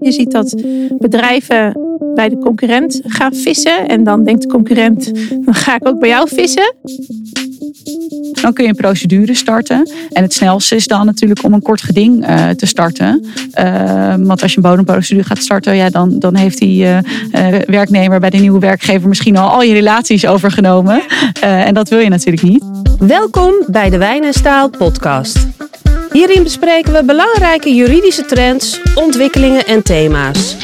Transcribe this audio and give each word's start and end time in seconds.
Je 0.00 0.12
ziet 0.12 0.30
dat 0.30 0.62
bedrijven 0.98 1.76
bij 2.14 2.28
de 2.28 2.38
concurrent 2.38 3.00
gaan 3.04 3.34
vissen. 3.34 3.88
En 3.88 4.04
dan 4.04 4.24
denkt 4.24 4.42
de 4.42 4.48
concurrent, 4.48 5.12
dan 5.44 5.54
ga 5.54 5.74
ik 5.74 5.88
ook 5.88 5.98
bij 5.98 6.08
jou 6.08 6.28
vissen. 6.28 6.74
Dan 8.40 8.52
kun 8.52 8.64
je 8.64 8.70
een 8.70 8.76
procedure 8.76 9.34
starten. 9.34 9.90
En 10.12 10.22
het 10.22 10.32
snelste 10.32 10.74
is 10.74 10.86
dan 10.86 11.06
natuurlijk 11.06 11.44
om 11.44 11.52
een 11.52 11.62
kort 11.62 11.82
geding 11.82 12.28
uh, 12.28 12.48
te 12.48 12.66
starten. 12.66 13.24
Uh, 13.60 14.14
want 14.18 14.42
als 14.42 14.50
je 14.50 14.56
een 14.56 14.62
bodemprocedure 14.62 15.26
gaat 15.26 15.38
starten, 15.38 15.76
ja, 15.76 15.90
dan, 15.90 16.18
dan 16.18 16.34
heeft 16.34 16.58
die 16.58 16.84
uh, 16.84 16.98
werknemer 17.66 18.20
bij 18.20 18.30
de 18.30 18.38
nieuwe 18.38 18.58
werkgever 18.58 19.08
misschien 19.08 19.36
al 19.36 19.48
al 19.48 19.62
je 19.62 19.72
relaties 19.72 20.26
overgenomen. 20.26 21.02
en 21.40 21.74
dat 21.74 21.88
wil 21.88 21.98
je 21.98 22.08
natuurlijk 22.08 22.42
niet. 22.42 22.64
Welkom 22.98 23.54
bij 23.66 23.90
de 23.90 23.98
Wijn 23.98 24.24
en 24.24 24.32
Staal 24.32 24.70
podcast. 24.70 25.51
Hierin 26.12 26.42
bespreken 26.42 26.92
we 26.92 27.04
belangrijke 27.04 27.74
juridische 27.74 28.24
trends, 28.24 28.80
ontwikkelingen 28.94 29.66
en 29.66 29.82
thema's. 29.82 30.56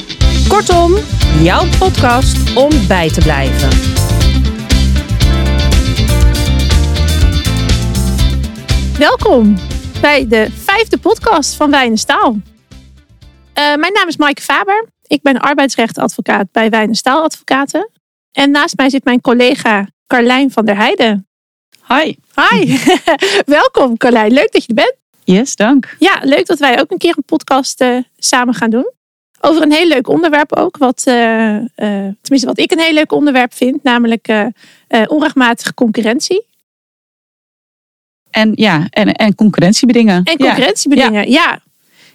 Kortom, 0.49 0.95
jouw 1.43 1.65
podcast 1.79 2.57
om 2.57 2.71
bij 2.89 3.11
te 3.11 3.21
blijven. 3.21 3.69
Welkom 8.99 9.57
bij 10.01 10.29
de 10.29 10.51
vijfde 10.51 10.99
podcast 10.99 11.55
van 11.55 11.71
Wijn 11.71 11.91
en 11.91 11.99
Staal. 11.99 12.31
Uh, 12.31 12.41
mijn 13.55 13.93
naam 13.93 14.09
is 14.09 14.17
Maaike 14.17 14.43
Faber. 14.43 14.89
Ik 15.07 15.23
ben 15.23 15.39
arbeidsrechtadvocaat 15.39 16.53
bij 16.53 16.71
Wijn 16.71 16.89
en 16.89 16.95
Staal 16.95 17.23
Advocaten. 17.23 17.91
En 18.33 18.51
naast 18.51 18.77
mij 18.77 18.91
zit 18.91 19.05
mijn 19.05 19.21
collega 19.21 19.89
Carlijn 20.07 20.51
van 20.51 20.65
der 20.65 20.77
Heijden. 20.77 21.29
Hi. 21.89 22.15
Hi. 22.35 22.79
Welkom 23.59 23.97
Carlijn, 23.97 24.33
leuk 24.33 24.53
dat 24.53 24.63
je 24.63 24.69
er 24.69 24.75
bent. 24.75 24.97
Yes, 25.33 25.57
dank. 25.57 25.97
Ja, 25.99 26.21
leuk 26.23 26.47
dat 26.47 26.59
wij 26.59 26.81
ook 26.81 26.91
een 26.91 26.99
keer 26.99 27.15
een 27.17 27.25
podcast 27.25 27.81
uh, 27.81 27.99
samen 28.19 28.55
gaan 28.55 28.71
doen. 28.71 28.93
Over 29.41 29.63
een 29.63 29.73
heel 29.73 29.87
leuk 29.87 30.09
onderwerp 30.09 30.57
ook. 30.57 30.77
Wat, 30.77 31.05
uh, 31.09 31.55
uh, 31.55 31.65
tenminste, 32.21 32.47
wat 32.47 32.59
ik 32.59 32.73
een 32.73 32.79
heel 32.79 32.93
leuk 32.93 33.13
onderwerp 33.13 33.55
vind. 33.55 33.83
Namelijk 33.83 34.29
onrechtmatige 35.07 35.75
concurrentie. 35.75 36.45
En 38.31 38.53
ja, 38.55 38.87
en, 38.91 39.13
en 39.13 39.35
concurrentiebedingen. 39.35 40.25
En 40.25 40.37
concurrentiebedingen, 40.37 41.31
ja. 41.31 41.41
ja. 41.43 41.61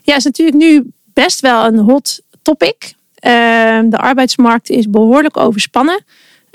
Ja, 0.01 0.15
is 0.15 0.23
natuurlijk 0.23 0.57
nu 0.57 0.91
best 1.13 1.39
wel 1.39 1.65
een 1.65 1.77
hot 1.77 2.21
topic. 2.41 2.93
Ehm, 3.15 3.89
de 3.89 3.97
arbeidsmarkt 3.97 4.69
is 4.69 4.89
behoorlijk 4.89 5.37
overspannen. 5.37 6.03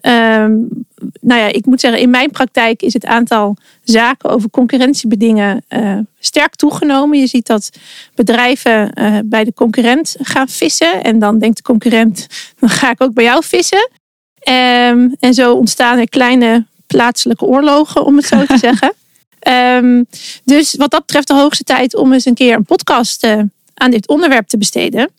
Um, 0.02 0.86
nou 1.20 1.40
ja, 1.40 1.46
ik 1.46 1.66
moet 1.66 1.80
zeggen, 1.80 2.00
in 2.00 2.10
mijn 2.10 2.30
praktijk 2.30 2.82
is 2.82 2.92
het 2.92 3.04
aantal 3.04 3.56
zaken 3.84 4.30
over 4.30 4.50
concurrentiebedingen 4.50 5.64
uh, 5.68 5.98
sterk 6.18 6.54
toegenomen. 6.54 7.18
Je 7.18 7.26
ziet 7.26 7.46
dat 7.46 7.70
bedrijven 8.14 8.90
uh, 8.94 9.18
bij 9.24 9.44
de 9.44 9.54
concurrent 9.54 10.16
gaan 10.18 10.48
vissen. 10.48 11.02
En 11.02 11.18
dan 11.18 11.38
denkt 11.38 11.56
de 11.56 11.62
concurrent, 11.62 12.26
dan 12.60 12.68
ga 12.68 12.90
ik 12.90 13.02
ook 13.02 13.14
bij 13.14 13.24
jou 13.24 13.44
vissen. 13.44 13.90
Um, 14.48 15.14
en 15.20 15.34
zo 15.34 15.54
ontstaan 15.54 15.98
er 15.98 16.08
kleine 16.08 16.66
plaatselijke 16.86 17.44
oorlogen, 17.44 18.04
om 18.04 18.16
het 18.16 18.26
zo 18.26 18.44
te 18.44 18.58
zeggen. 18.68 18.92
Um, 19.48 20.06
dus 20.44 20.74
wat 20.74 20.90
dat 20.90 21.00
betreft 21.00 21.28
de 21.28 21.34
hoogste 21.34 21.64
tijd 21.64 21.96
om 21.96 22.12
eens 22.12 22.24
een 22.24 22.34
keer 22.34 22.54
een 22.54 22.64
podcast 22.64 23.24
uh, 23.24 23.40
aan 23.74 23.90
dit 23.90 24.08
onderwerp 24.08 24.48
te 24.48 24.58
besteden. 24.58 25.10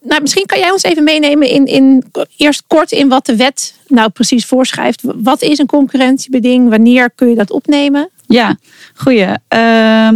Nou, 0.00 0.20
misschien 0.20 0.46
kan 0.46 0.58
jij 0.58 0.70
ons 0.70 0.82
even 0.82 1.04
meenemen 1.04 1.48
in, 1.48 1.66
in 1.66 2.04
eerst 2.36 2.62
kort 2.66 2.92
in 2.92 3.08
wat 3.08 3.26
de 3.26 3.36
wet 3.36 3.74
nou 3.88 4.10
precies 4.10 4.46
voorschrijft. 4.46 5.02
Wat 5.02 5.42
is 5.42 5.58
een 5.58 5.66
concurrentiebeding? 5.66 6.68
Wanneer 6.68 7.10
kun 7.10 7.28
je 7.28 7.34
dat 7.34 7.50
opnemen? 7.50 8.10
Ja, 8.26 8.56
goeie. 8.94 9.26
Uh, 9.26 9.30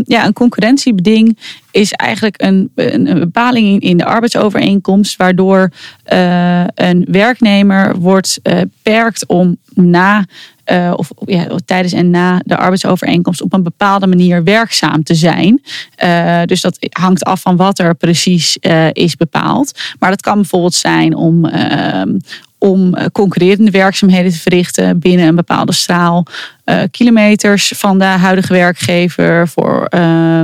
ja, 0.04 0.26
een 0.26 0.32
concurrentiebeding 0.32 1.38
is 1.70 1.92
eigenlijk 1.92 2.42
een, 2.42 2.72
een, 2.74 3.18
bepaling 3.18 3.82
in 3.82 3.96
de 3.96 4.04
arbeidsovereenkomst 4.04 5.16
waardoor 5.16 5.70
uh, 6.12 6.64
een 6.74 7.06
werknemer 7.10 7.98
wordt 7.98 8.38
uh, 8.42 8.58
beperkt 8.58 9.26
om 9.26 9.56
na 9.74 10.26
uh, 10.66 10.92
of 10.96 11.10
ja, 11.24 11.46
tijdens 11.64 11.92
en 11.92 12.10
na 12.10 12.40
de 12.44 12.56
arbeidsovereenkomst 12.56 13.42
op 13.42 13.52
een 13.52 13.62
bepaalde 13.62 14.06
manier 14.06 14.44
werkzaam 14.44 15.02
te 15.02 15.14
zijn. 15.14 15.62
Uh, 16.04 16.42
dus 16.44 16.60
dat 16.60 16.78
hangt 16.90 17.24
af 17.24 17.40
van 17.40 17.56
wat 17.56 17.78
er 17.78 17.94
precies 17.94 18.56
uh, 18.60 18.86
is 18.92 19.16
bepaald. 19.16 19.80
Maar 19.98 20.10
dat 20.10 20.22
kan 20.22 20.34
bijvoorbeeld 20.34 20.74
zijn 20.74 21.14
om, 21.14 21.44
ehm, 21.44 22.18
om 22.62 22.94
concurrerende 23.12 23.70
werkzaamheden 23.70 24.32
te 24.32 24.38
verrichten 24.38 24.98
binnen 24.98 25.26
een 25.26 25.34
bepaalde 25.34 25.72
straal 25.72 26.26
uh, 26.64 26.82
kilometers 26.90 27.72
van 27.76 27.98
de 27.98 28.04
huidige 28.04 28.52
werkgever 28.52 29.48
voor, 29.48 29.88
uh, 29.94 30.40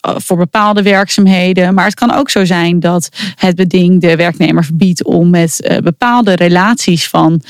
voor 0.00 0.36
bepaalde 0.36 0.82
werkzaamheden. 0.82 1.74
Maar 1.74 1.84
het 1.84 1.94
kan 1.94 2.12
ook 2.12 2.30
zo 2.30 2.44
zijn 2.44 2.80
dat 2.80 3.08
het 3.34 3.56
beding 3.56 4.00
de 4.00 4.16
werknemer 4.16 4.64
verbiedt 4.64 5.04
om 5.04 5.30
met 5.30 5.78
bepaalde 5.82 6.34
relaties 6.34 7.08
van 7.08 7.42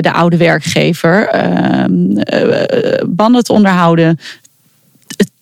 de 0.00 0.12
oude 0.12 0.36
werkgever 0.36 1.28
ehm, 1.28 1.90
banden 3.06 3.44
te 3.44 3.52
onderhouden 3.52 4.18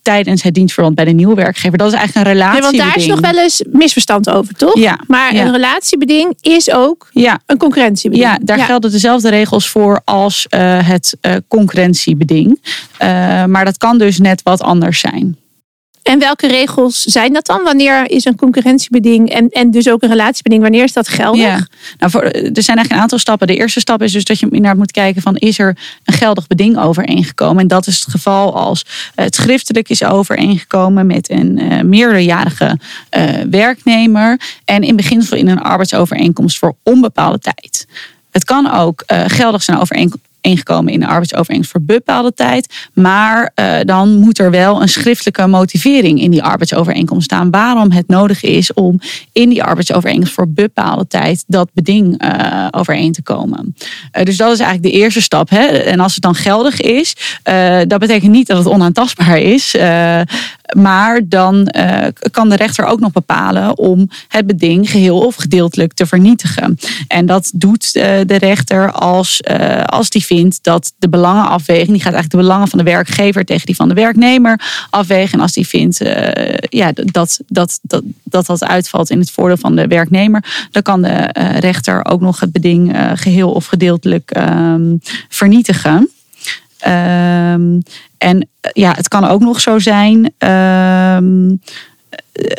tijdens 0.06 0.42
het 0.42 0.54
dienstverband 0.54 0.94
bij 0.94 1.04
de 1.04 1.10
nieuwe 1.10 1.34
werkgever. 1.34 1.78
Dat 1.78 1.92
is 1.92 1.98
eigenlijk 1.98 2.26
een 2.26 2.32
relatiebeding. 2.32 2.74
Ja, 2.74 2.78
want 2.78 2.94
daar 2.94 3.02
is 3.02 3.06
nog 3.06 3.32
wel 3.32 3.42
eens 3.42 3.62
misverstand 3.70 4.30
over, 4.30 4.54
toch? 4.54 4.78
Ja. 4.78 4.98
Maar 5.06 5.34
ja. 5.34 5.44
een 5.44 5.52
relatiebeding 5.52 6.36
is 6.40 6.70
ook 6.70 7.08
ja. 7.12 7.40
een 7.46 7.56
concurrentiebeding. 7.56 8.28
Ja, 8.28 8.38
daar 8.42 8.58
gelden 8.58 8.90
dezelfde 8.90 9.28
regels 9.28 9.68
voor 9.68 10.00
als 10.04 10.46
uh, 10.50 10.88
het 10.88 11.16
uh, 11.22 11.32
concurrentiebeding. 11.48 12.60
Uh, 13.02 13.08
maar 13.44 13.64
dat 13.64 13.76
kan 13.76 13.98
dus 13.98 14.18
net 14.18 14.42
wat 14.42 14.60
anders 14.60 15.00
zijn. 15.00 15.36
En 16.06 16.18
welke 16.18 16.46
regels 16.46 17.02
zijn 17.02 17.32
dat 17.32 17.46
dan? 17.46 17.62
Wanneer 17.62 18.10
is 18.10 18.24
een 18.24 18.36
concurrentiebeding 18.36 19.30
en, 19.30 19.48
en 19.48 19.70
dus 19.70 19.88
ook 19.88 20.02
een 20.02 20.08
relatiebeding, 20.08 20.62
wanneer 20.62 20.84
is 20.84 20.92
dat 20.92 21.08
geldig? 21.08 21.68
Nou, 21.98 22.10
voor, 22.10 22.22
er 22.22 22.32
zijn 22.32 22.52
eigenlijk 22.52 22.90
een 22.90 22.98
aantal 22.98 23.18
stappen. 23.18 23.46
De 23.46 23.56
eerste 23.56 23.80
stap 23.80 24.02
is 24.02 24.12
dus 24.12 24.24
dat 24.24 24.38
je 24.38 24.46
inderdaad 24.46 24.76
moet 24.76 24.90
kijken 24.90 25.22
van 25.22 25.36
is 25.36 25.58
er 25.58 25.76
een 26.04 26.14
geldig 26.14 26.46
beding 26.46 26.78
overeengekomen? 26.78 27.62
En 27.62 27.68
dat 27.68 27.86
is 27.86 28.00
het 28.00 28.10
geval 28.10 28.56
als 28.56 28.84
het 29.14 29.34
schriftelijk 29.34 29.88
is 29.88 30.04
overeengekomen 30.04 31.06
met 31.06 31.30
een 31.30 31.58
uh, 31.60 31.80
meerderjarige 31.80 32.78
uh, 33.16 33.30
werknemer 33.50 34.40
en 34.64 34.82
in 34.82 34.96
beginsel 34.96 35.36
in 35.36 35.48
een 35.48 35.62
arbeidsovereenkomst 35.62 36.58
voor 36.58 36.74
onbepaalde 36.82 37.38
tijd. 37.38 37.86
Het 38.30 38.44
kan 38.44 38.70
ook 38.70 39.04
uh, 39.06 39.24
geldig 39.26 39.62
zijn 39.62 39.78
overeenkomst 39.78 40.25
ingekomen 40.40 40.92
in 40.92 41.00
de 41.00 41.06
arbeidsovereenkomst 41.06 41.70
voor 41.70 41.82
bepaalde 41.82 42.34
tijd. 42.34 42.88
Maar 42.92 43.52
uh, 43.54 43.76
dan 43.84 44.14
moet 44.14 44.38
er 44.38 44.50
wel 44.50 44.82
een 44.82 44.88
schriftelijke 44.88 45.46
motivering 45.46 46.20
in 46.20 46.30
die 46.30 46.42
arbeidsovereenkomst 46.42 47.24
staan. 47.24 47.50
Waarom 47.50 47.90
het 47.90 48.08
nodig 48.08 48.42
is 48.42 48.72
om 48.72 49.00
in 49.32 49.48
die 49.48 49.62
arbeidsovereenkomst 49.62 50.32
voor 50.32 50.48
bepaalde 50.48 51.06
tijd 51.06 51.44
dat 51.46 51.70
beding 51.72 52.24
uh, 52.24 52.68
overeen 52.70 53.12
te 53.12 53.22
komen. 53.22 53.74
Uh, 54.18 54.24
dus 54.24 54.36
dat 54.36 54.52
is 54.52 54.60
eigenlijk 54.60 54.92
de 54.92 55.00
eerste 55.00 55.20
stap. 55.20 55.50
Hè? 55.50 55.66
En 55.66 56.00
als 56.00 56.14
het 56.14 56.22
dan 56.22 56.34
geldig 56.34 56.80
is, 56.80 57.16
dat 57.86 57.98
betekent 57.98 58.32
niet 58.32 58.46
dat 58.46 58.58
het 58.58 58.66
onaantastbaar 58.66 59.38
is. 59.38 59.74
Maar 60.76 61.28
dan 61.28 61.68
kan 62.30 62.48
de 62.48 62.56
rechter 62.56 62.84
ook 62.84 63.00
nog 63.00 63.12
bepalen 63.12 63.78
om 63.78 64.08
het 64.28 64.46
beding 64.46 64.90
geheel 64.90 65.18
of 65.18 65.34
gedeeltelijk 65.34 65.92
te 65.92 66.06
vernietigen. 66.06 66.78
En 67.08 67.26
dat 67.26 67.50
doet 67.54 67.92
de 67.92 68.36
rechter 68.38 68.92
als, 68.92 69.40
als 69.84 70.10
die 70.10 70.24
vindt 70.24 70.58
dat 70.62 70.92
de 70.98 71.08
belangenafweging, 71.08 71.90
die 71.90 72.02
gaat 72.02 72.12
eigenlijk 72.12 72.30
de 72.30 72.48
belangen 72.48 72.68
van 72.68 72.78
de 72.78 72.84
werkgever 72.84 73.44
tegen 73.44 73.66
die 73.66 73.76
van 73.76 73.88
de 73.88 73.94
werknemer 73.94 74.60
afwegen. 74.90 75.32
En 75.32 75.40
als 75.40 75.52
die 75.52 75.66
vindt 75.66 76.02
uh, 76.02 76.54
ja, 76.68 76.92
dat, 76.92 77.40
dat, 77.46 77.80
dat, 77.82 78.02
dat 78.24 78.46
dat 78.46 78.64
uitvalt 78.64 79.10
in 79.10 79.18
het 79.18 79.30
voordeel 79.30 79.56
van 79.56 79.76
de 79.76 79.86
werknemer, 79.86 80.68
dan 80.70 80.82
kan 80.82 81.02
de 81.02 81.34
uh, 81.38 81.58
rechter 81.58 82.04
ook 82.04 82.20
nog 82.20 82.40
het 82.40 82.52
beding 82.52 82.96
uh, 82.96 83.10
geheel 83.14 83.52
of 83.52 83.66
gedeeltelijk 83.66 84.36
um, 84.36 85.00
vernietigen. 85.28 86.10
Um, 86.86 87.82
en 88.26 88.48
ja, 88.72 88.92
het 88.92 89.08
kan 89.08 89.24
ook 89.24 89.40
nog 89.40 89.60
zo 89.60 89.78
zijn. 89.78 90.16
Um, 90.38 91.60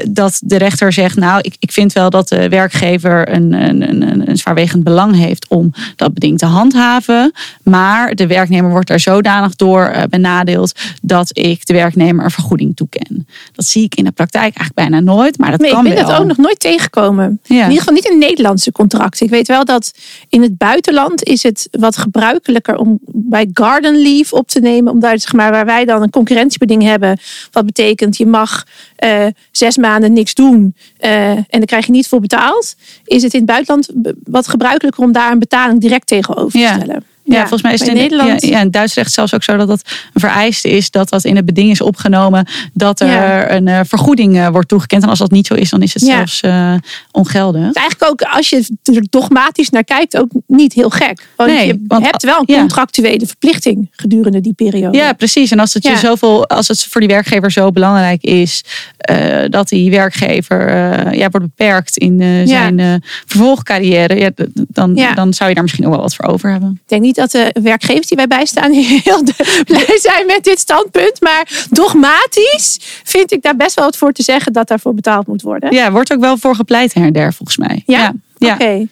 dat 0.09 0.39
de 0.43 0.57
rechter 0.57 0.93
zegt, 0.93 1.15
nou, 1.15 1.39
ik, 1.41 1.55
ik 1.59 1.71
vind 1.71 1.93
wel 1.93 2.09
dat 2.09 2.27
de 2.27 2.49
werkgever 2.49 3.33
een, 3.33 3.53
een, 3.53 3.89
een, 3.89 4.29
een 4.29 4.37
zwaarwegend 4.37 4.83
belang 4.83 5.15
heeft 5.15 5.47
om 5.47 5.73
dat 5.95 6.13
beding 6.13 6.37
te 6.37 6.45
handhaven. 6.45 7.31
Maar 7.63 8.15
de 8.15 8.27
werknemer 8.27 8.71
wordt 8.71 8.89
er 8.89 8.99
zodanig 8.99 9.55
door 9.55 9.91
uh, 9.95 10.03
benadeeld 10.09 10.79
dat 11.01 11.37
ik 11.37 11.65
de 11.65 11.73
werknemer 11.73 12.23
een 12.23 12.31
vergoeding 12.31 12.75
toeken. 12.75 13.27
Dat 13.51 13.65
zie 13.65 13.83
ik 13.83 13.95
in 13.95 14.03
de 14.03 14.11
praktijk 14.11 14.43
eigenlijk 14.43 14.73
bijna 14.73 14.99
nooit, 14.99 15.37
maar 15.37 15.51
dat 15.51 15.59
nee, 15.59 15.71
kan 15.71 15.85
ik 15.85 15.93
ben 15.93 16.01
wel. 16.01 16.11
dat 16.11 16.21
ook 16.21 16.27
nog 16.27 16.37
nooit 16.37 16.59
tegengekomen. 16.59 17.39
Ja. 17.43 17.55
In 17.55 17.61
ieder 17.61 17.77
geval 17.77 17.93
niet 17.93 18.09
in 18.09 18.17
Nederlandse 18.17 18.71
contracten. 18.71 19.25
Ik 19.25 19.31
weet 19.31 19.47
wel 19.47 19.65
dat 19.65 19.93
in 20.29 20.41
het 20.41 20.57
buitenland 20.57 21.23
is 21.23 21.43
het 21.43 21.67
wat 21.71 21.97
gebruikelijker 21.97 22.77
om 22.77 22.99
bij 23.05 23.49
garden 23.53 24.01
leave 24.01 24.35
op 24.35 24.47
te 24.47 24.59
nemen. 24.59 24.91
Om 24.91 24.99
daar, 24.99 25.19
zeg 25.19 25.33
maar, 25.33 25.51
waar 25.51 25.65
wij 25.65 25.85
dan 25.85 26.01
een 26.01 26.09
concurrentiebeding 26.09 26.83
hebben. 26.83 27.19
Wat 27.51 27.65
betekent 27.65 28.17
je 28.17 28.25
mag 28.25 28.65
uh, 29.03 29.25
zes 29.67 29.77
maanden 29.77 30.13
niks 30.13 30.33
doen 30.33 30.75
uh, 31.01 31.29
en 31.29 31.45
dan 31.49 31.65
krijg 31.65 31.85
je 31.85 31.91
niet 31.91 32.07
voor 32.07 32.19
betaald, 32.19 32.75
is 33.05 33.23
het 33.23 33.33
in 33.33 33.39
het 33.39 33.49
buitenland 33.49 33.89
wat 34.23 34.47
gebruikelijker 34.47 35.03
om 35.03 35.11
daar 35.11 35.31
een 35.31 35.39
betaling 35.39 35.81
direct 35.81 36.07
tegenover 36.07 36.51
te 36.51 36.57
ja. 36.59 36.75
stellen. 36.75 37.03
Ja, 37.29 37.39
volgens 37.39 37.61
mij 37.61 37.73
is 37.73 37.79
het 37.79 37.89
in 37.89 37.95
Nederland. 37.95 38.41
Ja, 38.41 38.49
ja, 38.49 38.59
in 38.61 38.71
Duits 38.71 38.93
recht 38.93 39.11
zelfs 39.11 39.33
ook 39.33 39.43
zo 39.43 39.57
dat 39.57 39.67
dat 39.67 39.81
een 40.13 40.21
vereiste 40.21 40.69
is 40.69 40.91
dat 40.91 41.09
dat 41.09 41.23
in 41.23 41.35
het 41.35 41.45
beding 41.45 41.71
is 41.71 41.81
opgenomen 41.81 42.47
dat 42.73 42.99
er 42.99 43.07
Ja. 43.07 43.51
een 43.51 43.67
eh, 43.67 43.79
vergoeding 43.85 44.37
eh, 44.37 44.47
wordt 44.47 44.67
toegekend. 44.67 45.03
En 45.03 45.09
als 45.09 45.19
dat 45.19 45.31
niet 45.31 45.47
zo 45.47 45.53
is, 45.53 45.69
dan 45.69 45.81
is 45.81 45.93
het 45.93 46.05
Ja. 46.05 46.15
zelfs 46.15 46.41
eh, 46.41 46.73
ongeldig. 47.11 47.61
Het 47.65 47.75
is 47.75 47.81
eigenlijk 47.81 48.11
ook, 48.11 48.21
als 48.21 48.49
je 48.49 48.67
er 48.83 49.05
dogmatisch 49.09 49.69
naar 49.69 49.83
kijkt, 49.83 50.17
ook 50.17 50.29
niet 50.47 50.73
heel 50.73 50.89
gek. 50.89 51.27
Want 51.35 51.51
Nee, 51.51 51.67
je 51.67 51.83
want- 51.87 52.05
hebt 52.05 52.23
wel 52.23 52.37
een 52.39 52.53
ja. 52.53 52.59
contractuele 52.59 53.25
verplichting 53.25 53.87
gedurende 53.91 54.41
die 54.41 54.53
periode. 54.53 54.97
Ja, 54.97 55.13
precies. 55.13 55.51
En 55.51 55.59
als 55.59 55.73
het, 55.73 55.83
je 55.83 55.89
Ja. 55.89 55.97
zoveel, 55.97 56.47
als 56.47 56.67
het 56.67 56.83
voor 56.83 57.01
die 57.01 57.09
werkgever 57.09 57.51
zo 57.51 57.71
belangrijk 57.71 58.23
is 58.23 58.63
eh, 59.07 59.49
dat 59.49 59.69
die 59.69 59.91
werkgever 59.91 60.67
eh, 60.67 61.13
ja, 61.13 61.29
wordt 61.29 61.45
beperkt 61.55 61.97
in 61.97 62.21
eh, 62.21 62.47
zijn 62.47 63.03
vervolgcarrière, 63.25 64.15
ja, 64.15 64.29
dan, 64.53 64.95
Ja. 64.95 65.13
dan 65.13 65.33
zou 65.33 65.49
je 65.49 65.55
daar 65.55 65.63
misschien 65.63 65.85
ook 65.85 65.91
wel 65.91 66.01
wat 66.01 66.15
voor 66.15 66.25
over 66.25 66.51
hebben. 66.51 66.71
Ik 66.83 66.89
denk 66.89 67.01
niet 67.01 67.15
dat 67.15 67.31
de 67.31 67.55
werkgevers 67.61 68.07
die 68.07 68.17
wij 68.17 68.27
bijstaan 68.27 68.71
heel 69.03 69.23
blij 69.65 69.97
zijn 70.01 70.25
met 70.25 70.43
dit 70.43 70.59
standpunt. 70.59 71.21
Maar 71.21 71.67
dogmatisch 71.69 72.79
vind 73.03 73.31
ik 73.31 73.41
daar 73.41 73.55
best 73.55 73.75
wel 73.75 73.85
wat 73.85 73.97
voor 73.97 74.11
te 74.11 74.23
zeggen 74.23 74.53
dat 74.53 74.67
daarvoor 74.67 74.93
betaald 74.93 75.27
moet 75.27 75.41
worden. 75.41 75.73
Ja, 75.73 75.91
wordt 75.91 76.13
ook 76.13 76.19
wel 76.19 76.37
voor 76.37 76.55
gepleit 76.55 76.93
her 76.93 77.05
en 77.05 77.13
der 77.13 77.33
volgens 77.33 77.57
mij. 77.57 77.83
Ja? 77.85 78.13
ja. 78.37 78.53
Oké. 78.53 78.87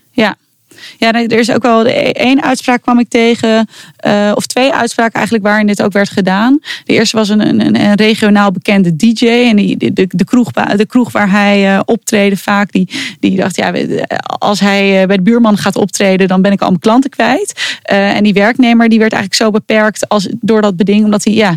Ja, 0.98 1.14
er 1.14 1.40
is 1.40 1.52
ook 1.52 1.64
wel 1.64 1.86
e- 1.86 1.92
één 2.12 2.44
uitspraak 2.44 2.82
kwam 2.82 3.00
ik 3.00 3.10
tegen, 3.10 3.68
eh, 3.96 4.32
of 4.36 4.46
twee 4.46 4.74
uitspraken 4.74 5.14
eigenlijk 5.14 5.46
waarin 5.46 5.68
dit 5.68 5.82
ook 5.82 5.94
werd 5.94 6.10
gedaan. 6.10 6.60
De 6.86 6.94
eerste 6.94 7.18
was 7.18 7.30
een, 7.30 7.48
een, 7.48 7.76
een 7.76 7.96
regionaal 7.96 8.52
bekende 8.52 8.96
DJ 8.96 9.28
en 9.28 9.56
die, 9.56 9.78
de, 9.78 9.94
de, 9.94 10.08
de, 10.10 10.26
kroeg, 10.26 10.52
de 10.52 10.86
kroeg 10.86 11.12
waar 11.12 11.30
hij 11.30 11.76
eh, 11.76 11.80
optreden 11.86 12.38
vaak, 12.38 12.72
die, 12.72 12.90
die 13.20 13.36
dacht, 13.36 13.56
ja, 13.56 13.74
als 14.38 14.60
hij 14.60 15.02
eh, 15.02 15.08
bij 15.08 15.16
de 15.16 15.24
buurman 15.24 15.58
gaat 15.58 15.76
optreden, 15.76 16.28
dan 16.28 16.42
ben 16.42 16.52
ik 16.52 16.62
al 16.62 16.68
mijn 16.68 16.80
klanten 16.80 17.10
kwijt. 17.10 17.80
Eh, 17.82 18.16
en 18.16 18.24
die 18.24 18.34
werknemer 18.34 18.90
die 18.90 19.00
werd 19.00 19.14
eigenlijk 19.14 19.44
zo 19.44 19.52
beperkt 19.52 20.10
als, 20.10 20.28
door 20.40 20.62
dat 20.62 20.76
beding, 20.76 21.04
omdat 21.04 21.24
hij 21.24 21.34
ja, 21.34 21.56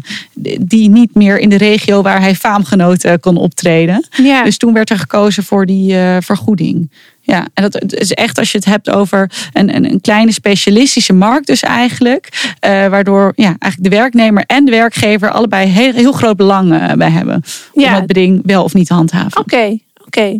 die 0.60 0.88
niet 0.88 1.14
meer 1.14 1.38
in 1.38 1.48
de 1.48 1.56
regio 1.56 2.02
waar 2.02 2.20
hij 2.20 2.34
faamgenoten 2.34 3.20
kon 3.20 3.36
optreden. 3.36 4.06
Ja. 4.22 4.44
Dus 4.44 4.56
toen 4.56 4.72
werd 4.72 4.90
er 4.90 4.98
gekozen 4.98 5.44
voor 5.44 5.66
die 5.66 5.96
eh, 5.96 6.16
vergoeding. 6.20 6.90
Ja, 7.30 7.46
en 7.54 7.62
dat 7.62 7.92
is 7.92 8.12
echt 8.12 8.38
als 8.38 8.52
je 8.52 8.58
het 8.58 8.66
hebt 8.66 8.90
over 8.90 9.30
een, 9.52 9.74
een, 9.76 9.84
een 9.90 10.00
kleine 10.00 10.32
specialistische 10.32 11.12
markt, 11.12 11.46
dus 11.46 11.62
eigenlijk. 11.62 12.52
eh, 12.60 12.70
waardoor 12.86 13.32
ja, 13.36 13.56
eigenlijk 13.58 13.90
de 13.90 13.96
werknemer 13.96 14.44
en 14.46 14.64
de 14.64 14.70
werkgever 14.70 15.30
allebei 15.30 15.66
heel, 15.68 15.92
heel 15.92 16.12
groot 16.12 16.36
belang 16.36 16.72
eh, 16.72 16.92
bij 16.92 17.10
hebben. 17.10 17.42
Om 17.72 17.82
Ja. 17.82 17.94
het 17.94 18.06
beding 18.06 18.40
wel 18.44 18.64
of 18.64 18.74
niet 18.74 18.86
te 18.86 18.94
handhaven. 18.94 19.40
Oké, 19.40 19.78
oké. 20.06 20.38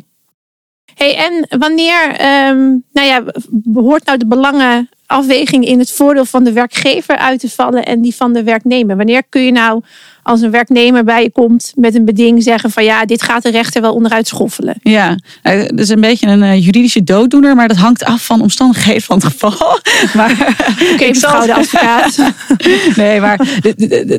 Hey, 0.94 1.16
en 1.16 1.58
wanneer, 1.58 2.10
ehm, 2.10 2.58
nou 2.92 3.06
ja, 3.06 3.22
behoort 3.50 4.04
nou 4.04 4.18
de 4.18 4.26
belangenafweging 4.26 5.64
in 5.64 5.78
het 5.78 5.90
voordeel 5.92 6.24
van 6.24 6.44
de 6.44 6.52
werkgever 6.52 7.16
uit 7.16 7.40
te 7.40 7.50
vallen 7.50 7.84
en 7.84 8.00
die 8.00 8.14
van 8.14 8.32
de 8.32 8.42
werknemer? 8.42 8.96
Wanneer 8.96 9.22
kun 9.28 9.42
je 9.44 9.52
nou, 9.52 9.82
als 10.28 10.40
een 10.40 10.50
werknemer 10.50 11.04
bij 11.04 11.22
je 11.22 11.30
komt 11.30 11.72
met 11.76 11.94
een 11.94 12.04
beding, 12.04 12.42
zeggen 12.42 12.70
van 12.70 12.84
ja, 12.84 13.04
dit 13.04 13.22
gaat 13.22 13.42
de 13.42 13.50
rechter 13.50 13.82
wel 13.82 13.94
onderuit 13.94 14.26
schoffelen? 14.28 14.74
Ja, 14.82 15.16
eh, 15.42 15.60
dat 15.60 15.78
is 15.78 15.88
een 15.88 16.00
beetje 16.00 16.26
een 16.26 16.42
eh, 16.42 16.64
juridische 16.64 17.04
dooddoener, 17.04 17.54
maar 17.54 17.68
dat 17.68 17.76
hangt 17.76 18.04
af 18.04 18.24
van 18.24 18.40
omstandigheden 18.40 19.02
van 19.02 19.16
het 19.16 19.26
geval. 19.26 19.78
Maar 20.14 20.56
Oké, 20.92 21.04
ik 21.04 21.14
zal 21.14 21.46
de 21.46 21.54
advocaat. 21.54 22.16
Nee, 22.96 23.20
maar 23.20 23.40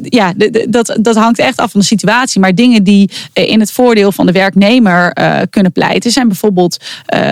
ja, 0.03 0.33
dat, 0.69 0.97
dat 1.01 1.15
hangt 1.15 1.39
echt 1.39 1.57
af 1.57 1.71
van 1.71 1.79
de 1.79 1.85
situatie. 1.85 2.41
Maar 2.41 2.55
dingen 2.55 2.83
die 2.83 3.11
eh, 3.33 3.49
in 3.49 3.59
het 3.59 3.71
voordeel 3.71 4.11
van 4.11 4.25
de 4.25 4.31
werknemer 4.31 5.13
kunnen 5.49 5.71
pleiten, 5.71 6.11
zijn 6.11 6.27
bijvoorbeeld, 6.27 6.77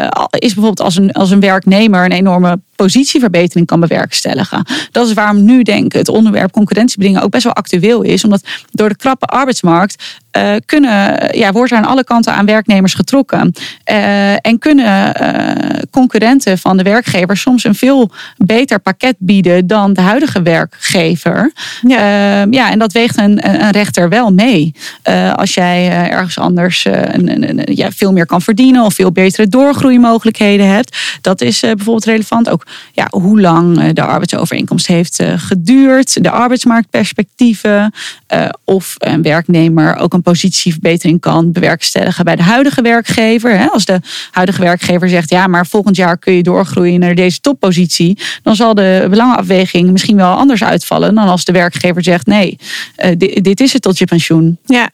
al- 0.10 0.28
is 0.30 0.54
bijvoorbeeld 0.54 0.82
als 0.82 0.96
een, 0.96 1.12
als 1.12 1.32
een 1.32 1.40
werknemer 1.40 2.06
een 2.06 2.12
enorme 2.12 2.60
positieverbetering 2.78 3.68
kan 3.68 3.80
bewerkstelligen. 3.80 4.66
Dat 4.92 5.08
is 5.08 5.14
waarom 5.14 5.44
nu 5.44 5.64
denk 5.64 5.86
ik 5.86 5.94
het 5.94 6.08
onderwerp 6.08 6.52
concurrentiebedingen 6.52 7.22
ook 7.22 7.32
best 7.32 7.44
wel 7.44 7.54
actueel 7.54 8.02
is. 8.02 8.24
Omdat 8.24 8.48
door 8.72 8.90
de 8.90 8.96
krappe 8.96 9.26
arbeidsmarkt 9.26 10.04
eh, 10.38 10.56
kunnen, 10.66 11.28
ja, 11.38 11.52
wordt 11.52 11.72
er 11.72 11.78
aan 11.78 11.86
alle 11.86 12.04
kanten 12.04 12.34
aan 12.34 12.46
werknemers 12.46 12.94
getrokken. 12.94 13.54
Eh, 13.84 14.32
en 14.32 14.60
kunnen 14.60 15.14
eh, 15.16 15.82
concurrenten 15.92 16.58
van 16.58 16.78
de 16.78 16.84
werkgever 16.84 17.38
soms 17.38 17.64
een 17.64 17.76
veel 17.76 18.12
beter 18.38 18.80
pakket 18.80 19.16
bieden 19.20 19.68
dan 19.68 19.94
de 19.94 20.02
huidige 20.02 20.42
werkgever. 20.42 21.52
Ja. 21.88 21.98
Ehm, 22.42 22.54
ja, 22.54 22.72
en 22.72 22.80
dat 22.80 22.92
weegt 22.92 23.18
een, 23.18 23.64
een 23.64 23.72
rechter 23.72 24.10
wel 24.10 24.34
mee. 24.34 24.74
Eh, 25.02 25.34
als 25.34 25.54
jij 25.54 25.90
eh, 25.90 26.12
ergens 26.12 26.38
anders 26.40 26.86
eh, 26.86 27.02
een, 27.02 27.50
een, 27.50 27.76
ja, 27.76 27.92
veel 27.92 28.12
meer 28.14 28.26
kan 28.26 28.42
verdienen 28.42 28.84
of 28.84 28.94
veel 28.94 29.12
betere 29.12 29.48
doorgroeimogelijkheden 29.48 30.68
hebt. 30.68 30.98
Dat 31.22 31.42
is 31.42 31.64
eh, 31.64 31.72
bijvoorbeeld 31.72 32.06
relevant. 32.06 32.50
Ook 32.50 32.66
ja, 32.92 33.08
hoe 33.10 33.42
lang 33.42 33.82
eh, 33.82 33.90
de 33.94 34.02
arbeidsovereenkomst 34.02 34.88
heeft 34.88 35.20
eh, 35.20 35.34
geduurd, 35.38 36.24
de 36.24 36.30
arbeidsmarktperspectieven. 36.32 37.94
eh, 38.28 38.50
of 38.64 38.96
een 38.98 39.22
werknemer 39.22 39.96
ook 39.96 40.14
een 40.14 40.22
positieverbetering 40.32 41.20
kan 41.20 41.52
bewerkstelligen 41.52 42.26
bij 42.26 42.36
de 42.36 42.44
huidige 42.44 42.82
werkgever. 42.82 43.70
Als 43.70 43.86
de 43.86 44.00
huidige 44.32 44.62
werkgever 44.62 45.10
zegt, 45.10 45.30
ja, 45.30 45.48
maar 45.48 45.68
volgend 45.68 45.96
jaar 45.96 46.18
kun 46.18 46.34
je 46.34 46.44
doorgroeien 46.44 47.00
naar 47.00 47.16
deze 47.16 47.40
toppositie. 47.40 48.18
Dan 48.44 48.56
zal 48.56 48.74
de 48.74 49.08
belangenafweging 49.10 49.92
misschien 49.92 50.16
wel 50.16 50.34
anders 50.34 50.64
uitvallen 50.64 51.16
dan 51.16 51.28
als 51.28 51.46
de 51.46 51.52
werkgever 51.52 52.04
zegt, 52.04 52.26
nee, 52.26 52.58
eh, 52.96 53.12
dit 53.42 53.60
is 53.60 53.74
het 53.74 53.82
tot 53.82 53.98
je 53.98 54.06
pensioen. 54.06 54.58
Ja. 54.66 54.90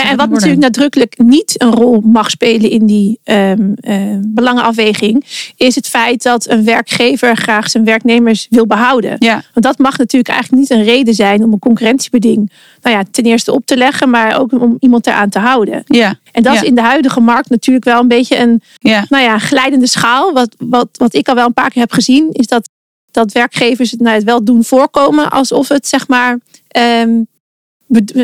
En 0.00 0.16
wat 0.16 0.16
worden. 0.16 0.30
natuurlijk 0.30 0.60
nadrukkelijk 0.60 1.18
niet 1.18 1.62
een 1.62 1.70
rol 1.72 2.00
mag 2.00 2.30
spelen 2.30 2.70
in 2.70 2.86
die 2.86 3.18
ehm, 3.24 3.72
eh, 3.80 3.96
belangenafweging, 4.18 5.24
is 5.56 5.74
het 5.74 5.88
feit 5.88 6.22
dat 6.22 6.48
een 6.48 6.64
werkgever 6.64 7.36
graag 7.36 7.70
zijn 7.70 7.84
werknemers 7.84 8.46
wil 8.50 8.66
behouden. 8.66 9.16
Ja, 9.18 9.32
Want 9.54 9.66
dat 9.66 9.78
mag 9.78 9.98
natuurlijk 9.98 10.32
eigenlijk 10.34 10.60
niet 10.62 10.70
een 10.70 10.84
reden 10.84 11.14
zijn 11.14 11.44
om 11.44 11.52
een 11.52 11.58
concurrentiebeding 11.58 12.52
nou 12.82 12.96
ja, 12.96 13.02
ten 13.10 13.24
eerste 13.24 13.52
op 13.52 13.66
te 13.66 13.76
leggen, 13.76 14.10
maar 14.10 14.40
ook 14.40 14.52
om 14.52 14.76
iemand 14.80 15.06
eraan 15.06 15.28
te 15.28 15.38
houden. 15.38 15.82
ja, 15.86 16.14
En 16.32 16.42
dat 16.42 16.54
Ja. 16.54 16.60
is 16.62 16.68
in 16.68 16.74
de 16.74 16.80
huidige 16.80 17.20
markt 17.20 17.48
natuurlijk 17.50 17.84
wel 17.84 18.00
een 18.00 18.08
beetje 18.08 18.38
een 18.38 18.62
ja. 18.78 19.04
nou 19.08 19.22
ja, 19.24 19.38
glijdende 19.38 19.86
schaal. 19.86 20.32
Wat, 20.32 20.54
wat, 20.58 20.88
wat 20.92 21.14
ik 21.14 21.28
al 21.28 21.34
wel 21.34 21.46
een 21.46 21.52
paar 21.54 21.70
keer 21.70 21.82
heb 21.82 21.92
gezien, 21.92 22.28
is 22.32 22.46
dat, 22.46 22.68
dat 23.10 23.32
werkgevers 23.32 23.90
het, 23.90 24.00
nou, 24.00 24.14
het 24.14 24.24
wel 24.24 24.44
doen 24.44 24.64
voorkomen 24.64 25.30
alsof 25.30 25.68
het 25.68 25.88
zeg 25.88 26.08
maar 26.08 26.38
ehm, 26.68 27.10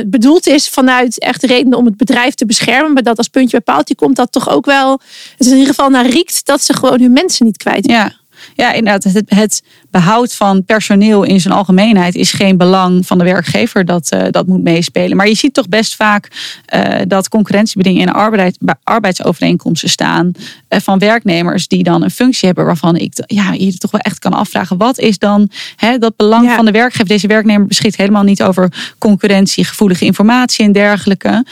bedoeld 0.07 0.47
is 0.47 0.69
vanuit 0.69 1.19
echt 1.19 1.43
redenen 1.43 1.79
om 1.79 1.85
het 1.85 1.97
bedrijf 1.97 2.35
te 2.35 2.47
beschermen. 2.47 2.93
Maar 2.93 3.03
dat 3.03 3.19
als 3.19 3.29
puntje 3.29 3.61
bij 3.63 3.75
paaltje 3.75 3.95
komt 3.95 4.17
dat 4.17 4.33
toch 4.33 4.49
ook 4.49 4.67
wel, 4.67 5.01
het 5.37 5.47
in 5.47 5.53
ieder 5.53 5.67
geval 5.67 5.91
naar 5.91 6.07
riekt 6.07 6.47
dat 6.47 6.63
ze 6.63 6.75
gewoon 6.75 7.01
hun 7.01 7.13
mensen 7.13 7.47
niet 7.47 7.57
kwijt. 7.57 7.87
Ja. 7.87 8.13
Ja, 8.55 8.73
inderdaad. 8.73 9.05
Het, 9.05 9.23
het 9.27 9.63
behoud 9.91 10.35
van 10.35 10.65
personeel 10.65 11.23
in 11.23 11.41
zijn 11.41 11.55
algemeenheid 11.55 12.15
is 12.15 12.33
geen 12.33 12.57
belang 12.57 13.07
van 13.07 13.19
de 13.19 13.25
werkgever 13.25 13.85
dat, 13.85 14.11
eh, 14.11 14.23
dat 14.31 14.47
moet 14.47 14.63
meespelen. 14.63 15.17
Maar 15.17 15.29
je 15.29 15.35
ziet 15.35 15.55
toch 15.55 15.69
best 15.69 15.97
vaak 15.97 16.29
eh, 16.65 17.01
dat 17.07 17.29
concurrentiebedingen 17.29 18.03
in 18.03 18.13
arbeid, 18.13 18.59
arbeidsovereenkomsten 18.83 19.89
staan 19.89 20.33
eh, 20.69 20.81
van 20.81 20.99
werknemers 20.99 21.69
die 21.69 21.83
dan 21.83 22.03
een 22.03 22.11
functie 22.11 22.47
hebben 22.47 22.65
waarvan 22.65 22.97
ik 22.97 23.13
ja, 23.27 23.53
je 23.53 23.79
toch 23.79 23.91
wel 23.91 24.01
echt 24.01 24.19
kan 24.19 24.33
afvragen. 24.33 24.77
Wat 24.77 24.99
is 24.99 25.19
dan 25.19 25.51
hè, 25.77 25.99
dat 25.99 26.17
belang 26.17 26.45
Ja. 26.45 26.55
van 26.55 26.65
de 26.65 26.71
werkgever? 26.71 27.07
Deze 27.07 27.27
werknemer 27.27 27.67
beschikt 27.67 27.97
helemaal 27.97 28.23
niet 28.23 28.43
over 28.43 28.95
concurrentiegevoelige 28.99 30.05
informatie 30.05 30.65
en 30.65 30.73
dergelijke. 30.73 31.45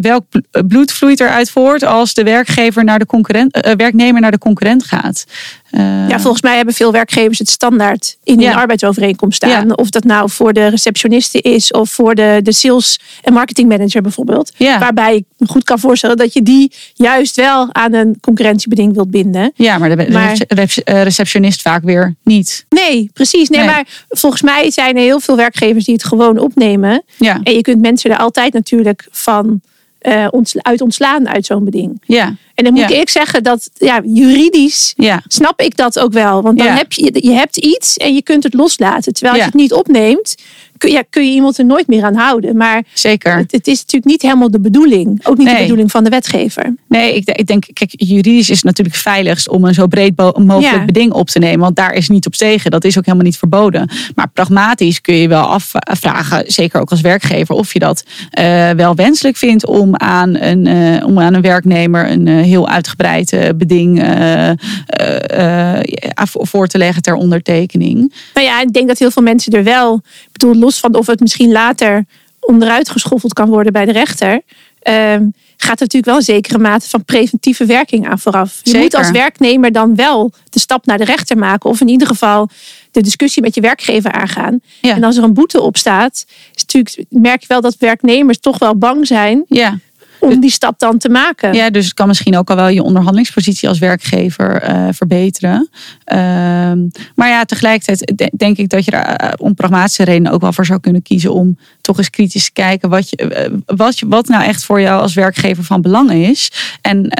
Welk 0.00 0.24
bl- 0.28 0.60
bloed 0.66 0.92
vloeit 0.92 1.20
eruit 1.20 1.50
voort 1.50 1.84
als 1.84 2.14
de 2.14 2.22
werkgever 2.22 2.84
naar 2.84 2.98
de 2.98 3.06
concurrent, 3.06 3.74
werknemer 3.76 4.20
naar 4.20 4.30
de 4.30 4.38
concurrent 4.38 4.84
gaat? 4.84 5.24
Eh, 5.70 6.08
Ja, 6.08 6.20
volgens 6.20 6.42
mij 6.42 6.56
hebben 6.56 6.74
veel 6.74 6.92
werkgevers 6.92 7.38
het 7.38 7.48
standaard 7.48 8.16
in 8.24 8.34
hun 8.34 8.42
Ja. 8.42 8.54
arbeidsovereenkomst 8.54 9.36
staan. 9.36 9.66
Ja. 9.68 9.74
Of 9.74 9.90
dat 9.90 10.04
nou 10.04 10.30
voor 10.30 10.52
de 10.52 10.66
receptioniste 10.66 11.40
is 11.40 11.70
of 11.70 11.90
voor 11.90 12.14
de, 12.14 12.40
de 12.42 12.52
sales 12.52 13.00
en 13.22 13.32
marketing 13.32 13.68
manager 13.68 14.02
bijvoorbeeld. 14.02 14.52
Ja. 14.56 14.78
Waarbij 14.78 15.14
ik 15.16 15.24
me 15.36 15.46
goed 15.46 15.64
kan 15.64 15.78
voorstellen 15.78 16.16
dat 16.16 16.32
je 16.32 16.42
die 16.42 16.72
juist 16.94 17.36
wel 17.36 17.74
aan 17.74 17.92
een 17.92 18.16
concurrentiebeding 18.20 18.94
wilt 18.94 19.10
binden. 19.10 19.52
Ja, 19.54 19.78
maar 19.78 19.96
de 19.96 20.08
Maar- 20.10 20.38
eh, 20.84 21.02
receptionist 21.02 21.62
vaak 21.62 21.82
weer 21.82 22.14
niet. 22.24 22.66
Nee, 22.68 23.10
precies. 23.12 23.48
Nee, 23.48 23.60
Nee. 23.60 23.68
maar 23.68 23.86
volgens 24.08 24.42
mij 24.42 24.70
zijn 24.70 24.96
er 24.96 25.02
heel 25.02 25.20
veel 25.20 25.36
werkgevers 25.36 25.84
die 25.84 25.94
het 25.94 26.04
gewoon 26.04 26.38
opnemen. 26.38 27.02
Ja, 27.16 27.40
En 27.42 27.52
je 27.54 27.60
kunt 27.60 27.80
mensen 27.80 28.10
er 28.10 28.16
altijd 28.18 28.52
natuurlijk 28.52 29.06
van 29.10 29.60
eh, 30.00 30.26
uit 30.62 30.80
ontslaan 30.80 31.28
uit 31.28 31.46
zo'n 31.46 31.64
beding. 31.64 32.02
ja, 32.06 32.34
En 32.54 32.64
dan 32.64 32.72
moet 32.72 32.88
Ja. 32.90 33.00
ik 33.00 33.08
zeggen 33.08 33.42
dat 33.42 33.70
ja, 33.74 34.00
juridisch 34.04 34.92
ja. 34.96 35.22
snap 35.26 35.60
ik 35.60 35.76
dat 35.76 35.98
ook 35.98 36.12
wel. 36.12 36.42
Want 36.42 36.58
dan 36.58 36.66
Ja. 36.66 36.74
heb 36.74 36.92
je, 36.92 37.10
je 37.26 37.32
hebt 37.32 37.56
iets 37.56 37.96
en 37.96 38.14
je 38.14 38.22
kunt 38.22 38.42
het 38.42 38.54
loslaten. 38.54 39.12
Terwijl 39.12 39.34
als 39.34 39.42
je 39.44 39.50
het 39.50 39.60
niet 39.60 39.72
opneemt, 39.72 40.34
kun, 40.80 40.90
ja, 40.90 41.02
kun 41.10 41.24
je 41.24 41.32
iemand 41.32 41.58
er 41.58 41.64
nooit 41.64 41.86
meer 41.86 42.04
aan 42.04 42.14
houden. 42.14 42.56
Maar 42.56 42.82
Zeker. 42.92 43.36
het, 43.36 43.52
het 43.52 43.66
is 43.66 43.78
natuurlijk 43.78 44.04
niet 44.04 44.22
helemaal 44.22 44.50
de 44.50 44.60
bedoeling. 44.60 45.26
Ook 45.26 45.38
niet 45.38 45.48
de 45.48 45.56
bedoeling 45.56 45.90
van 45.90 46.04
de 46.04 46.10
wetgever. 46.10 46.74
Nee, 46.88 47.14
ik, 47.14 47.30
ik 47.30 47.46
denk, 47.46 47.64
kijk, 47.72 47.90
juridisch 47.96 48.50
is 48.50 48.56
het 48.56 48.64
natuurlijk 48.64 48.96
veiligst 48.96 49.48
om 49.48 49.64
een 49.64 49.74
zo 49.74 49.86
breed 49.86 50.16
mogelijk 50.16 50.60
Ja. 50.60 50.84
beding 50.84 51.12
op 51.12 51.28
te 51.28 51.38
nemen. 51.38 51.60
Want 51.60 51.76
daar 51.76 51.92
is 51.92 52.08
niet 52.08 52.26
op 52.26 52.34
tegen. 52.34 52.70
Dat 52.70 52.84
is 52.84 52.98
ook 52.98 53.04
helemaal 53.04 53.26
niet 53.26 53.38
verboden. 53.38 53.90
Maar 54.14 54.28
pragmatisch 54.30 55.00
kun 55.00 55.14
je 55.14 55.28
wel 55.28 55.44
afvragen, 55.44 56.44
zeker 56.46 56.80
ook 56.80 56.90
als 56.90 57.00
werkgever, 57.00 57.54
of 57.54 57.72
je 57.72 57.78
dat 57.78 58.04
eh, 58.30 58.70
wel 58.70 58.94
wenselijk 58.94 59.36
vindt 59.36 59.66
om 59.66 59.96
aan 59.96 60.36
een, 60.36 60.66
eh, 60.66 61.06
om 61.06 61.18
aan 61.20 61.34
een 61.34 61.42
werknemer 61.42 62.10
een 62.10 62.26
eh, 62.26 62.34
heel 62.34 62.68
uitgebreid 62.68 63.52
beding 63.56 63.98
voor 66.22 66.66
te 66.66 66.78
leggen 66.78 67.02
ter 67.02 67.14
ondertekening. 67.14 68.12
Nou 68.34 68.46
ja, 68.46 68.60
ik 68.60 68.72
denk 68.72 68.88
dat 68.88 68.98
heel 68.98 69.10
veel 69.10 69.22
mensen 69.22 69.52
er 69.52 69.64
wel. 69.64 70.02
Bedoel, 70.40 70.54
los 70.54 70.80
van 70.80 70.94
of 70.94 71.06
het 71.06 71.20
misschien 71.20 71.52
later 71.52 72.04
onderuit 72.40 72.88
geschoffeld 72.88 73.32
kan 73.32 73.48
worden 73.48 73.72
bij 73.72 73.84
de 73.84 73.92
rechter. 73.92 74.40
ehm, 74.80 75.26
gaat 75.56 75.80
er 75.80 75.86
natuurlijk 75.86 76.06
wel 76.06 76.16
een 76.16 76.22
zekere 76.22 76.58
mate 76.58 76.88
van 76.88 77.04
preventieve 77.04 77.64
werking 77.66 78.08
aan 78.08 78.18
vooraf. 78.18 78.60
Je 78.62 78.78
moet 78.78 78.94
als 78.94 79.10
werknemer 79.10 79.72
dan 79.72 79.94
wel 79.94 80.32
de 80.50 80.58
stap 80.58 80.86
naar 80.86 80.98
de 80.98 81.04
rechter 81.04 81.38
maken. 81.38 81.70
Of 81.70 81.80
in 81.80 81.88
ieder 81.88 82.06
geval 82.06 82.48
de 82.90 83.00
discussie 83.00 83.42
met 83.42 83.54
je 83.54 83.60
werkgever 83.60 84.12
aangaan. 84.12 84.60
Ja. 84.80 84.94
En 84.94 85.04
als 85.04 85.16
er 85.16 85.22
een 85.22 85.34
boete 85.34 85.60
op 85.60 85.76
staat, 85.76 86.26
is 86.54 86.62
natuurlijk, 86.62 87.04
merk 87.08 87.40
je 87.40 87.46
wel 87.46 87.60
dat 87.60 87.76
werknemers 87.78 88.38
toch 88.38 88.58
wel 88.58 88.76
bang 88.76 89.06
zijn 89.06 89.44
Ja. 89.48 89.78
Om 90.20 90.40
die 90.40 90.50
stap 90.50 90.78
dan 90.78 90.98
te 90.98 91.08
maken. 91.08 91.52
Ja, 91.54 91.70
dus 91.70 91.84
het 91.84 91.94
kan 91.94 92.06
misschien 92.08 92.36
ook 92.36 92.50
al 92.50 92.56
wel 92.56 92.68
je 92.68 92.82
onderhandelingspositie 92.82 93.68
als 93.68 93.78
werkgever 93.78 94.62
eh, 94.62 94.88
verbeteren. 94.92 95.68
Ehm, 96.04 96.78
maar 97.14 97.28
ja, 97.28 97.44
tegelijkertijd 97.44 98.12
de- 98.16 98.32
denk 98.36 98.56
ik 98.56 98.68
dat 98.68 98.84
je 98.84 98.90
er 98.90 99.02
eh, 99.16 99.32
om 99.36 99.54
pragmatische 99.54 100.04
redenen 100.04 100.32
ook 100.32 100.40
wel 100.40 100.52
voor 100.52 100.66
zou 100.66 100.80
kunnen 100.80 101.02
kiezen 101.02 101.32
om 101.32 101.58
toch 101.80 101.98
eens 101.98 102.10
kritisch 102.10 102.44
te 102.44 102.52
kijken 102.52 102.88
wat, 102.88 103.10
je, 103.10 103.16
eh, 103.16 103.50
wat, 103.66 103.98
je, 103.98 104.06
wat 104.08 104.26
nou 104.28 104.44
echt 104.44 104.64
voor 104.64 104.80
jou 104.80 105.00
als 105.02 105.14
werkgever 105.14 105.64
van 105.64 105.80
belang 105.82 106.10
is. 106.12 106.52
En 106.80 107.18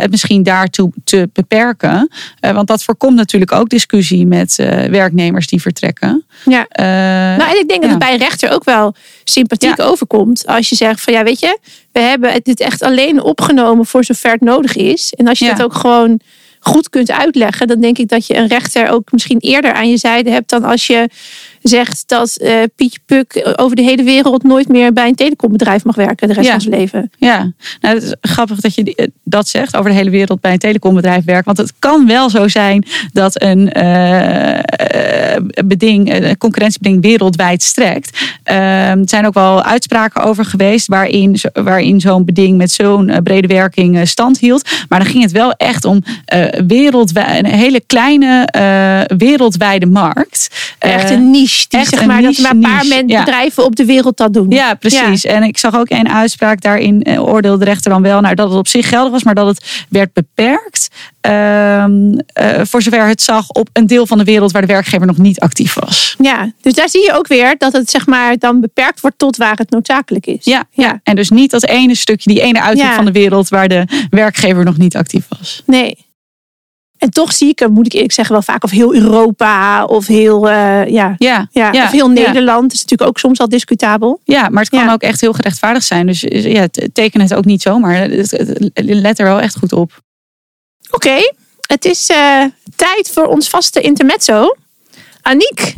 het 0.00 0.10
misschien 0.10 0.42
daartoe 0.42 0.92
te 1.04 1.30
beperken. 1.32 2.08
Want 2.40 2.66
dat 2.66 2.82
voorkomt 2.82 3.16
natuurlijk 3.16 3.52
ook 3.52 3.68
discussie 3.68 4.26
met 4.26 4.56
werknemers 4.90 5.46
die 5.46 5.60
vertrekken. 5.60 6.24
Ja. 6.44 6.66
Nou, 7.36 7.50
en 7.50 7.58
ik 7.60 7.68
denk 7.68 7.80
dat 7.82 7.90
het 7.90 7.98
bij 7.98 8.12
een 8.12 8.18
rechter 8.18 8.50
ook 8.50 8.64
wel 8.64 8.94
sympathiek 9.24 9.76
Ja. 9.76 9.84
overkomt. 9.84 10.46
Als 10.46 10.68
je 10.68 10.76
zegt 10.76 11.00
van 11.00 11.12
ja, 11.12 11.22
weet 11.24 11.40
je, 11.40 11.58
we 11.92 12.00
hebben 12.00 12.31
dit 12.42 12.60
echt 12.60 12.82
alleen 12.82 13.22
opgenomen 13.22 13.86
voor 13.86 14.04
zover 14.04 14.30
het 14.30 14.40
nodig 14.40 14.76
is. 14.76 15.12
En 15.16 15.28
als 15.28 15.38
je 15.38 15.44
Ja. 15.44 15.54
dat 15.54 15.62
ook 15.64 15.74
gewoon 15.74 16.20
goed 16.60 16.88
kunt 16.88 17.10
uitleggen, 17.10 17.66
dan 17.66 17.80
denk 17.80 17.98
ik 17.98 18.08
dat 18.08 18.26
je 18.26 18.36
een 18.36 18.46
rechter 18.46 18.88
ook 18.88 19.12
misschien 19.12 19.38
eerder 19.40 19.72
aan 19.72 19.90
je 19.90 19.96
zijde 19.96 20.30
hebt 20.30 20.50
dan 20.50 20.64
als 20.64 20.86
je 20.86 21.08
zegt 21.62 22.02
dat 22.06 22.36
eh 22.36 22.56
Pietje 22.76 22.98
Puk 23.06 23.52
over 23.56 23.76
de 23.76 23.82
hele 23.82 24.02
wereld 24.02 24.42
nooit 24.42 24.68
meer 24.68 24.92
bij 24.92 25.08
een 25.08 25.14
telecombedrijf 25.14 25.84
mag 25.84 25.94
werken 25.94 26.28
de 26.28 26.34
rest 26.34 26.46
Ja. 26.46 26.52
van 26.52 26.60
zijn 26.60 26.74
leven. 26.74 27.10
Ja, 27.18 27.52
nou, 27.80 27.94
het 27.94 28.02
is 28.02 28.14
grappig 28.20 28.60
dat 28.60 28.74
je 28.74 28.94
eh, 28.94 29.06
dat 29.24 29.48
zegt 29.48 29.76
over 29.76 29.90
de 29.90 29.96
hele 29.96 30.10
wereld 30.10 30.40
bij 30.40 30.52
een 30.52 30.58
telecombedrijf 30.58 31.24
werkt. 31.24 31.44
Want 31.46 31.58
het 31.58 31.72
kan 31.78 32.06
wel 32.06 32.30
zo 32.30 32.48
zijn 32.48 32.86
dat 33.12 33.42
een 33.42 33.72
eh, 33.72 34.58
eh, 35.36 35.42
beding, 35.64 36.12
een 36.14 36.38
concurrentiebeding 36.38 37.02
wereldwijd 37.02 37.62
strekt. 37.62 38.18
Eh, 38.42 38.90
er 38.90 38.98
zijn 39.04 39.26
ook 39.26 39.34
wel 39.34 39.62
uitspraken 39.62 40.22
over 40.22 40.44
geweest 40.44 40.86
waarin, 40.86 41.36
waarin 41.52 42.00
zo'n 42.00 42.24
beding 42.24 42.56
met 42.56 42.70
zo'n 42.70 43.08
eh, 43.08 43.18
brede 43.22 43.46
werking 43.46 43.96
eh, 43.98 44.04
stand 44.04 44.38
hield. 44.38 44.70
Maar 44.88 44.98
dan 44.98 45.08
ging 45.08 45.22
het 45.22 45.32
wel 45.32 45.52
echt 45.52 45.84
om 45.84 46.02
eh 46.24 46.60
wereldwijd, 46.66 47.44
een 47.44 47.50
hele 47.50 47.80
kleine 47.86 48.46
eh, 48.50 49.16
wereldwijde 49.16 49.86
markt. 49.86 50.48
Echt 50.78 51.10
Eh, 51.10 51.16
een 51.16 51.30
niche. 51.30 51.50
Die 51.68 51.80
echt 51.80 51.88
zeg 51.88 52.06
maar 52.06 52.22
dat 52.22 52.38
maar 52.38 52.50
een 52.50 52.60
paar 52.60 52.82
niche, 52.82 52.94
men- 52.94 53.08
ja. 53.08 53.18
bedrijven 53.24 53.64
op 53.64 53.76
de 53.76 53.84
wereld 53.84 54.16
dat 54.16 54.32
doen. 54.34 54.50
Ja, 54.50 54.74
precies. 54.74 55.24
En 55.24 55.42
ik 55.42 55.58
zag 55.58 55.74
ook 55.76 55.90
een 55.90 56.08
uitspraak 56.08 56.60
daarin, 56.60 57.02
eh, 57.02 57.22
oordeelde 57.24 57.58
de 57.58 57.70
rechter 57.70 57.90
dan 57.90 58.02
wel 58.02 58.20
nou, 58.20 58.34
dat 58.34 58.48
het 58.48 58.58
op 58.58 58.68
zich 58.68 58.88
geldig 58.88 59.12
was, 59.12 59.22
maar 59.22 59.34
dat 59.34 59.46
het 59.46 59.84
werd 59.88 60.12
beperkt. 60.12 60.88
ehm, 61.20 62.18
eh, 62.26 62.60
voor 62.64 62.82
zover 62.82 63.06
het 63.06 63.22
zag 63.22 63.48
op 63.48 63.68
een 63.72 63.86
deel 63.86 64.06
van 64.06 64.18
de 64.18 64.24
wereld 64.24 64.52
waar 64.52 64.60
de 64.60 64.66
werkgever 64.72 65.06
nog 65.06 65.18
niet 65.18 65.40
actief 65.40 65.74
was. 65.74 66.14
Ja, 66.22 66.52
dus 66.60 66.72
daar 66.74 66.88
zie 66.88 67.02
je 67.02 67.12
ook 67.12 67.26
weer 67.26 67.54
dat 67.58 67.72
het 67.72 67.90
zeg 67.90 68.06
maar 68.06 68.38
dan 68.38 68.60
beperkt 68.60 69.00
wordt 69.00 69.18
tot 69.18 69.36
waar 69.36 69.56
het 69.56 69.70
noodzakelijk 69.70 70.26
is. 70.26 70.44
Ja, 70.44 70.64
ja. 70.70 71.00
En 71.02 71.16
dus 71.16 71.30
niet 71.30 71.50
dat 71.50 71.66
ene 71.66 71.94
stukje, 71.94 72.32
die 72.32 72.42
ene 72.42 72.60
uithoek 72.62 72.86
van 72.92 73.04
de 73.04 73.12
wereld 73.12 73.48
waar 73.48 73.68
de 73.68 74.06
werkgever 74.10 74.64
nog 74.64 74.76
niet 74.76 74.96
actief 74.96 75.24
was. 75.38 75.62
Nee. 75.66 75.96
En 77.02 77.10
toch 77.10 77.32
zie 77.32 77.48
ik 77.48 77.60
er, 77.60 77.70
moet 77.70 77.86
ik 77.86 77.92
eerlijk 77.92 78.12
zeggen, 78.12 78.34
wel 78.34 78.42
vaak 78.42 78.64
of 78.64 78.70
heel 78.70 78.94
Europa 78.94 79.84
of 79.84 80.06
heel, 80.06 80.48
eh, 80.48 80.86
ja, 80.86 81.14
Ja, 81.18 81.48
ja, 81.50 81.72
ja, 81.72 81.84
of 81.84 81.90
heel. 81.90 82.08
Nederland. 82.08 82.62
Dat 82.62 82.72
is 82.72 82.80
natuurlijk 82.82 83.10
ook 83.10 83.18
soms 83.18 83.38
al 83.40 83.48
discutabel. 83.48 84.20
Ja, 84.24 84.48
maar 84.48 84.62
het 84.62 84.70
kan 84.70 84.84
Ja. 84.84 84.92
ook 84.92 85.02
echt 85.02 85.20
heel 85.20 85.32
gerechtvaardigd 85.32 85.86
zijn. 85.86 86.06
Dus 86.06 86.20
ja, 86.28 86.66
teken 86.92 87.20
het 87.20 87.34
ook 87.34 87.44
niet 87.44 87.62
zomaar. 87.62 88.08
Let 88.74 89.18
er 89.18 89.24
wel 89.24 89.40
echt 89.40 89.58
goed 89.58 89.72
op. 89.72 90.00
Oké, 90.90 91.16
het 91.66 91.84
is 91.84 92.08
eh, 92.08 92.44
tijd 92.76 93.10
voor 93.12 93.26
ons 93.26 93.48
vaste 93.48 93.80
intermezzo. 93.80 94.56
Aniek. 95.22 95.74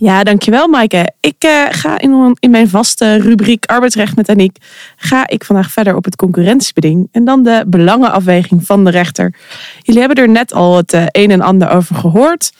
Ja, 0.00 0.24
dankjewel 0.24 0.68
Maaike. 0.68 1.12
Ik 1.20 1.34
eh, 1.38 1.66
ga 1.70 1.98
in, 1.98 2.36
in 2.38 2.50
mijn 2.50 2.68
vaste 2.68 3.16
rubriek 3.16 3.66
arbeidsrecht 3.66 4.16
met 4.16 4.28
Aniek... 4.28 4.56
ga 4.96 5.28
ik 5.28 5.44
vandaag 5.44 5.70
verder 5.70 5.96
op 5.96 6.04
het 6.04 6.16
concurrentiebeding... 6.16 7.08
en 7.12 7.24
dan 7.24 7.42
de 7.42 7.64
belangenafweging 7.66 8.66
van 8.66 8.84
de 8.84 8.90
rechter. 8.90 9.34
Jullie 9.82 10.00
hebben 10.00 10.24
er 10.24 10.30
net 10.30 10.52
al 10.52 10.76
het 10.76 10.92
eh, 10.92 11.04
een 11.10 11.30
en 11.30 11.40
ander 11.40 11.70
over 11.70 11.96
gehoord... 11.96 12.52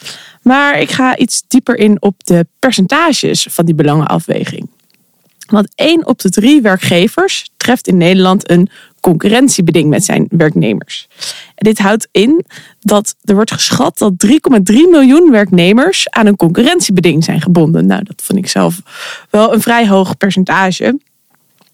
maar 0.42 0.80
ik 0.80 0.90
ga 0.90 1.16
iets 1.16 1.42
dieper 1.49 1.78
in 1.78 2.02
op 2.02 2.25
de 2.25 2.47
percentages 2.59 3.47
van 3.50 3.64
die 3.64 3.75
belangenafweging. 3.75 4.68
Want 5.47 5.68
één 5.75 6.06
op 6.06 6.18
de 6.18 6.30
drie 6.30 6.62
werkgevers 6.62 7.50
treft 7.56 7.87
in 7.87 7.97
Nederland 7.97 8.50
een 8.50 8.68
concurrentiebeding 9.00 9.88
met 9.88 10.04
zijn 10.04 10.26
werknemers. 10.30 11.09
En 11.54 11.64
dit 11.64 11.78
houdt 11.78 12.09
in 12.11 12.45
dat 12.80 13.14
er 13.25 13.35
wordt 13.35 13.52
geschat 13.52 13.99
dat 13.99 14.12
3,3 14.26 14.33
miljoen 14.90 15.30
werknemers 15.30 16.11
aan 16.11 16.26
een 16.26 16.37
concurrentiebeding 16.37 17.25
zijn 17.25 17.40
gebonden. 17.40 17.87
Nou, 17.87 18.02
dat 18.02 18.23
vind 18.23 18.38
ik 18.38 18.49
zelf 18.49 18.80
wel 19.30 19.54
een 19.54 19.61
vrij 19.61 19.88
hoog 19.88 20.16
percentage. 20.16 20.99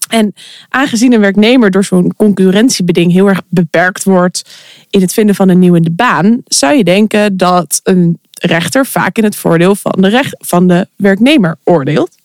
En 0.07 0.33
aangezien 0.69 1.13
een 1.13 1.19
werknemer 1.19 1.71
door 1.71 1.83
zo'n 1.83 2.13
concurrentiebeding 2.17 3.11
heel 3.11 3.27
erg 3.27 3.41
beperkt 3.49 4.03
wordt 4.03 4.49
in 4.89 5.01
het 5.01 5.13
vinden 5.13 5.35
van 5.35 5.49
een 5.49 5.59
nieuwe 5.59 5.91
baan, 5.91 6.41
zou 6.45 6.75
je 6.75 6.83
denken 6.83 7.37
dat 7.37 7.79
een 7.83 8.19
rechter 8.31 8.85
vaak 8.85 9.17
in 9.17 9.23
het 9.23 9.35
voordeel 9.35 9.75
van 9.75 9.95
de, 9.97 10.07
recht, 10.07 10.35
van 10.39 10.67
de 10.67 10.87
werknemer 10.95 11.57
oordeelt. 11.63 12.15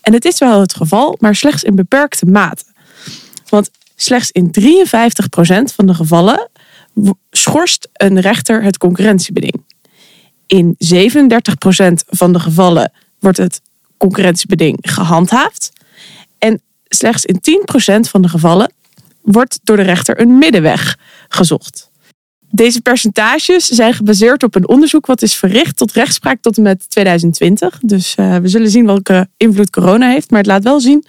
En 0.00 0.12
het 0.12 0.24
is 0.24 0.38
wel 0.38 0.60
het 0.60 0.74
geval, 0.74 1.16
maar 1.20 1.34
slechts 1.34 1.62
in 1.62 1.74
beperkte 1.74 2.26
mate. 2.26 2.64
Want 3.48 3.70
slechts 4.00 4.30
in 4.30 4.50
53% 4.60 5.74
van 5.74 5.86
de 5.86 5.94
gevallen 5.94 6.48
schorst 7.30 7.88
een 7.92 8.20
rechter 8.20 8.62
het 8.62 8.78
concurrentiebeding. 8.78 9.64
In 10.46 10.76
37% 10.78 10.78
van 12.06 12.32
de 12.32 12.40
gevallen 12.40 12.92
wordt 13.18 13.38
het 13.38 13.60
concurrentiebeding 13.96 14.78
gehandhaafd. 14.80 15.72
En 16.38 16.62
slechts 16.88 17.24
in 17.24 17.40
10% 18.06 18.10
van 18.10 18.22
de 18.22 18.28
gevallen 18.28 18.72
wordt 19.22 19.60
door 19.62 19.76
de 19.76 19.82
rechter 19.82 20.20
een 20.20 20.38
middenweg 20.38 20.98
gezocht. 21.28 21.87
Deze 22.50 22.80
percentages 22.80 23.66
zijn 23.66 23.94
gebaseerd 23.94 24.42
op 24.42 24.54
een 24.54 24.68
onderzoek 24.68 25.06
wat 25.06 25.22
is 25.22 25.34
verricht 25.34 25.76
tot 25.76 25.92
rechtspraak 25.92 26.40
tot 26.40 26.56
en 26.56 26.62
met 26.62 26.90
2020. 26.90 27.78
Dus 27.82 28.14
eh, 28.14 28.36
we 28.36 28.48
zullen 28.48 28.70
zien 28.70 28.86
welke 28.86 29.28
invloed 29.36 29.70
corona 29.70 30.10
heeft. 30.10 30.30
Maar 30.30 30.38
het 30.38 30.48
laat 30.48 30.62
wel 30.62 30.80
zien 30.80 31.04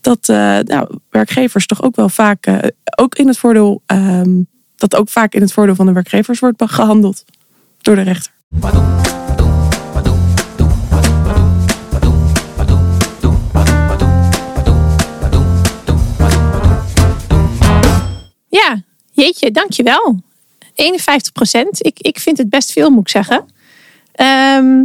dat 0.00 0.28
eh, 0.28 0.36
nou, 0.58 0.98
werkgevers 1.10 1.66
toch 1.66 1.82
ook 1.82 1.96
wel 1.96 2.08
vaak 2.08 2.46
eh, 2.46 2.58
ook 2.96 3.14
in 3.14 3.26
het 3.26 3.38
voordeel 3.38 3.82
ehm, 3.86 4.42
dat 4.76 4.96
ook 4.96 5.08
vaak 5.08 5.34
in 5.34 5.40
het 5.40 5.52
voordeel 5.52 5.74
van 5.74 5.86
de 5.86 5.92
werkgevers 5.92 6.38
wordt 6.38 6.62
gehandeld 6.64 7.24
door 7.80 7.94
de 7.94 8.02
rechter. 8.02 8.32
Ja, 18.48 18.82
jeetje, 19.12 19.50
dankjewel. 19.50 20.20
51 20.80 21.32
procent. 21.32 21.86
Ik, 21.86 21.98
ik 22.00 22.18
vind 22.18 22.38
het 22.38 22.50
best 22.50 22.72
veel, 22.72 22.90
moet 22.90 23.00
ik 23.00 23.08
zeggen. 23.08 23.44
Ehm, 24.12 24.84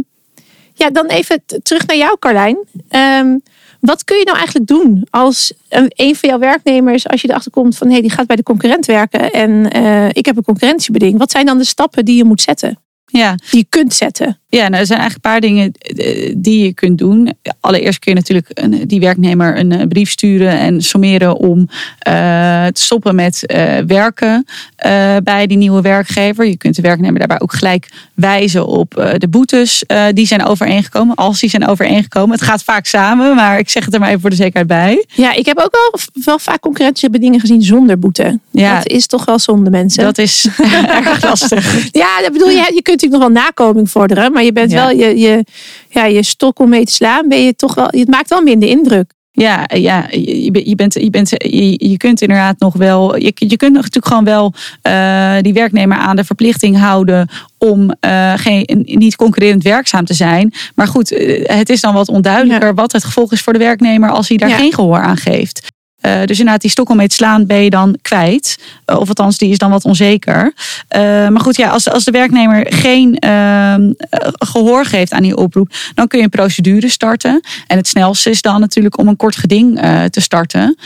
ja, 0.74 0.90
dan 0.90 1.06
even 1.06 1.42
terug 1.62 1.86
naar 1.86 1.96
jou, 1.96 2.16
Carlijn. 2.18 2.58
Ehm, 2.88 3.38
wat 3.80 4.04
kun 4.04 4.18
je 4.18 4.24
nou 4.24 4.36
eigenlijk 4.36 4.66
doen 4.66 5.06
als 5.10 5.52
een, 5.68 5.92
een 5.94 6.16
van 6.16 6.28
jouw 6.28 6.38
werknemers, 6.38 7.08
als 7.08 7.20
je 7.22 7.28
erachter 7.28 7.50
komt 7.50 7.76
van 7.76 7.86
hé, 7.86 7.92
hey, 7.92 8.02
die 8.02 8.10
gaat 8.10 8.26
bij 8.26 8.36
de 8.36 8.42
concurrent 8.42 8.86
werken 8.86 9.32
en 9.32 9.70
eh, 9.70 10.08
ik 10.08 10.26
heb 10.26 10.36
een 10.36 10.44
concurrentiebeding. 10.44 11.18
Wat 11.18 11.30
zijn 11.30 11.46
dan 11.46 11.58
de 11.58 11.64
stappen 11.64 12.04
die 12.04 12.16
je 12.16 12.24
moet 12.24 12.40
zetten? 12.40 12.78
Ja, 13.06 13.34
die 13.50 13.60
je 13.60 13.66
kunt 13.68 13.94
zetten? 13.94 14.38
Ja, 14.48 14.68
nou, 14.68 14.80
er 14.80 14.86
zijn 14.86 14.98
eigenlijk 14.98 15.14
een 15.14 15.32
paar 15.32 15.40
dingen 15.40 15.72
eh, 15.72 16.34
die 16.36 16.64
je 16.64 16.72
kunt 16.72 16.98
doen. 16.98 17.32
Allereerst 17.60 17.98
kun 17.98 18.12
je 18.12 18.18
natuurlijk 18.18 18.50
een, 18.54 18.86
die 18.86 19.00
werknemer 19.00 19.58
een 19.58 19.72
eh, 19.72 19.86
brief 19.88 20.10
sturen 20.10 20.58
en 20.58 20.82
sommeren 20.82 21.36
om 21.36 21.68
eh, 21.98 22.66
te 22.66 22.82
stoppen 22.82 23.14
met 23.14 23.42
uh, 23.46 23.78
werken 23.86 24.46
uh, 24.86 25.16
bij 25.22 25.46
die 25.46 25.56
nieuwe 25.56 25.80
werkgever. 25.80 26.46
Je 26.46 26.56
kunt 26.56 26.76
de 26.76 26.82
werknemer 26.82 27.18
daarbij 27.18 27.40
ook 27.40 27.52
gelijk 27.52 27.88
wijzen 28.14 28.66
op 28.66 29.14
de 29.18 29.28
boetes 29.28 29.84
die 30.12 30.26
zijn 30.26 30.44
overeengekomen, 30.44 31.14
als 31.14 31.40
die 31.40 31.50
zijn 31.50 31.66
overeengekomen. 31.66 32.36
Het 32.36 32.46
gaat 32.46 32.62
vaak 32.62 32.86
samen, 32.86 33.34
maar 33.34 33.58
ik 33.58 33.68
zeg 33.68 33.84
het 33.84 33.94
er 33.94 34.00
maar 34.00 34.08
even 34.08 34.20
voor 34.20 34.30
de 34.30 34.36
zekerheid 34.36 34.66
bij. 34.66 35.04
Ja, 35.08 35.32
ik 35.32 35.46
heb 35.46 35.58
ook 35.58 35.72
wel, 35.72 36.00
wel 36.24 36.38
vaak 36.38 36.60
concurrentiebedingen 36.60 37.40
gezien 37.40 37.62
zonder 37.62 37.98
boete. 37.98 38.38
Ja, 38.50 38.76
dat 38.76 38.88
is 38.88 39.06
toch 39.06 39.24
wel 39.24 39.38
zonde, 39.38 39.70
mensen. 39.70 40.04
Dat 40.04 40.18
is 40.18 40.48
erg 41.06 41.22
lastig. 41.22 41.88
Ja, 41.92 42.20
dat 42.22 42.32
bedoel 42.32 42.48
je, 42.48 42.72
je 42.74 42.82
kunt 42.82 42.95
natuurlijk 43.00 43.22
nog 43.22 43.32
wel 43.32 43.42
nakoming 43.42 43.90
vorderen, 43.90 44.32
maar 44.32 44.44
je 44.44 44.52
bent 44.52 44.70
Ja. 44.70 44.76
wel 44.86 44.96
je, 44.98 45.18
je, 45.18 45.44
ja, 45.88 46.04
je 46.04 46.22
stok 46.22 46.58
om 46.58 46.68
mee 46.68 46.84
te 46.84 46.92
slaan, 46.92 47.28
ben 47.28 47.42
je 47.44 47.54
toch 47.56 47.74
wel, 47.74 47.86
het 47.90 48.08
maakt 48.08 48.28
wel 48.28 48.42
minder 48.42 48.68
indruk. 48.68 49.14
Ja, 49.32 49.68
ja 49.74 50.06
je, 50.10 50.44
je 50.44 50.74
bent- 50.74 50.94
je, 50.94 51.10
bent, 51.10 51.30
je, 51.30 51.88
je, 51.90 51.96
kunt 51.96 52.20
inderdaad 52.20 52.58
nog 52.58 52.74
wel. 52.74 53.16
Je, 53.16 53.32
je 53.34 53.56
kunt 53.56 53.72
natuurlijk 53.72 54.06
gewoon 54.06 54.24
wel 54.24 54.52
eh, 54.82 55.36
die 55.40 55.52
werknemer 55.52 55.96
aan 55.96 56.16
de 56.16 56.24
verplichting 56.24 56.78
houden 56.78 57.28
om 57.58 57.90
eh, 58.00 58.32
geen, 58.36 58.82
niet 58.84 59.16
concurrerend 59.16 59.62
werkzaam 59.62 60.04
te 60.04 60.14
zijn. 60.14 60.52
Maar 60.74 60.86
goed, 60.86 61.12
eh, 61.12 61.56
het 61.56 61.68
is 61.68 61.80
dan 61.80 61.94
wat 61.94 62.08
onduidelijker 62.08 62.74
wat 62.74 62.92
het 62.92 63.04
gevolg 63.04 63.32
is 63.32 63.40
voor 63.40 63.52
de 63.52 63.58
werknemer 63.58 64.10
als 64.10 64.28
hij 64.28 64.36
daar 64.36 64.48
Ja. 64.48 64.56
geen 64.56 64.72
gehoor 64.74 65.00
aan 65.00 65.16
geeft. 65.16 65.66
Eh, 66.00 66.18
dus 66.24 66.38
inderdaad, 66.38 66.60
die 66.60 66.70
stok 66.70 66.88
om 66.88 66.96
mee 66.96 67.08
te 67.08 67.14
slaan 67.14 67.46
ben 67.46 67.62
je 67.62 67.70
dan 67.70 67.98
kwijt. 68.02 68.58
Eh, 68.84 68.98
of 68.98 69.08
althans, 69.08 69.38
die 69.38 69.50
is 69.50 69.58
dan 69.58 69.70
wat 69.70 69.84
onzeker. 69.84 70.52
Eh, 70.88 71.00
maar 71.28 71.40
goed, 71.40 71.56
ja, 71.56 71.68
als, 71.68 71.90
als 71.90 72.04
de 72.04 72.10
werknemer 72.10 72.66
geen 72.68 73.18
ehm, 73.18 73.92
eh, 74.10 74.28
gehoor 74.32 74.84
geeft 74.84 75.12
aan 75.12 75.22
die 75.22 75.36
oproep, 75.36 75.72
dan 75.94 76.06
kun 76.06 76.18
je 76.18 76.24
een 76.24 76.30
procedure 76.30 76.88
starten. 76.88 77.40
En 77.66 77.76
het 77.76 77.88
snelste 77.88 78.30
is 78.30 78.42
dan 78.42 78.60
natuurlijk 78.60 78.98
om 78.98 79.08
een 79.08 79.16
kort 79.16 79.36
geding 79.36 79.80
te 80.10 80.20
starten. 80.20 80.76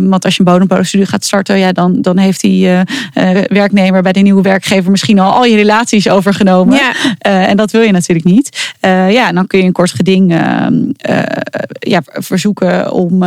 Want 0.00 0.24
als 0.24 0.36
je 0.36 0.40
een 0.40 0.52
bodemprocedure 0.52 1.10
gaat 1.10 1.24
starten, 1.24 1.58
ja, 1.58 1.72
dan, 1.72 2.02
dan 2.02 2.18
heeft 2.18 2.40
die 2.40 2.68
werknemer 3.46 4.02
bij 4.02 4.12
de 4.12 4.20
nieuwe 4.20 4.42
werkgever 4.42 4.90
misschien 4.90 5.18
al 5.18 5.32
al 5.32 5.44
je 5.44 5.56
relaties 5.56 6.08
overgenomen. 6.08 6.78
Ja. 6.78 6.92
En 7.18 7.56
dat 7.56 7.70
wil 7.70 7.80
je 7.80 7.92
natuurlijk 7.92 8.26
niet. 8.26 8.72
Ja, 9.08 9.32
dan 9.32 9.46
kun 9.46 9.58
je 9.58 9.64
een 9.64 9.72
kort 9.72 9.90
geding 9.90 10.32
ehm, 10.32 10.74
eh, 10.96 11.22
ja, 11.78 12.02
verzoeken 12.04 12.92
om 12.92 13.22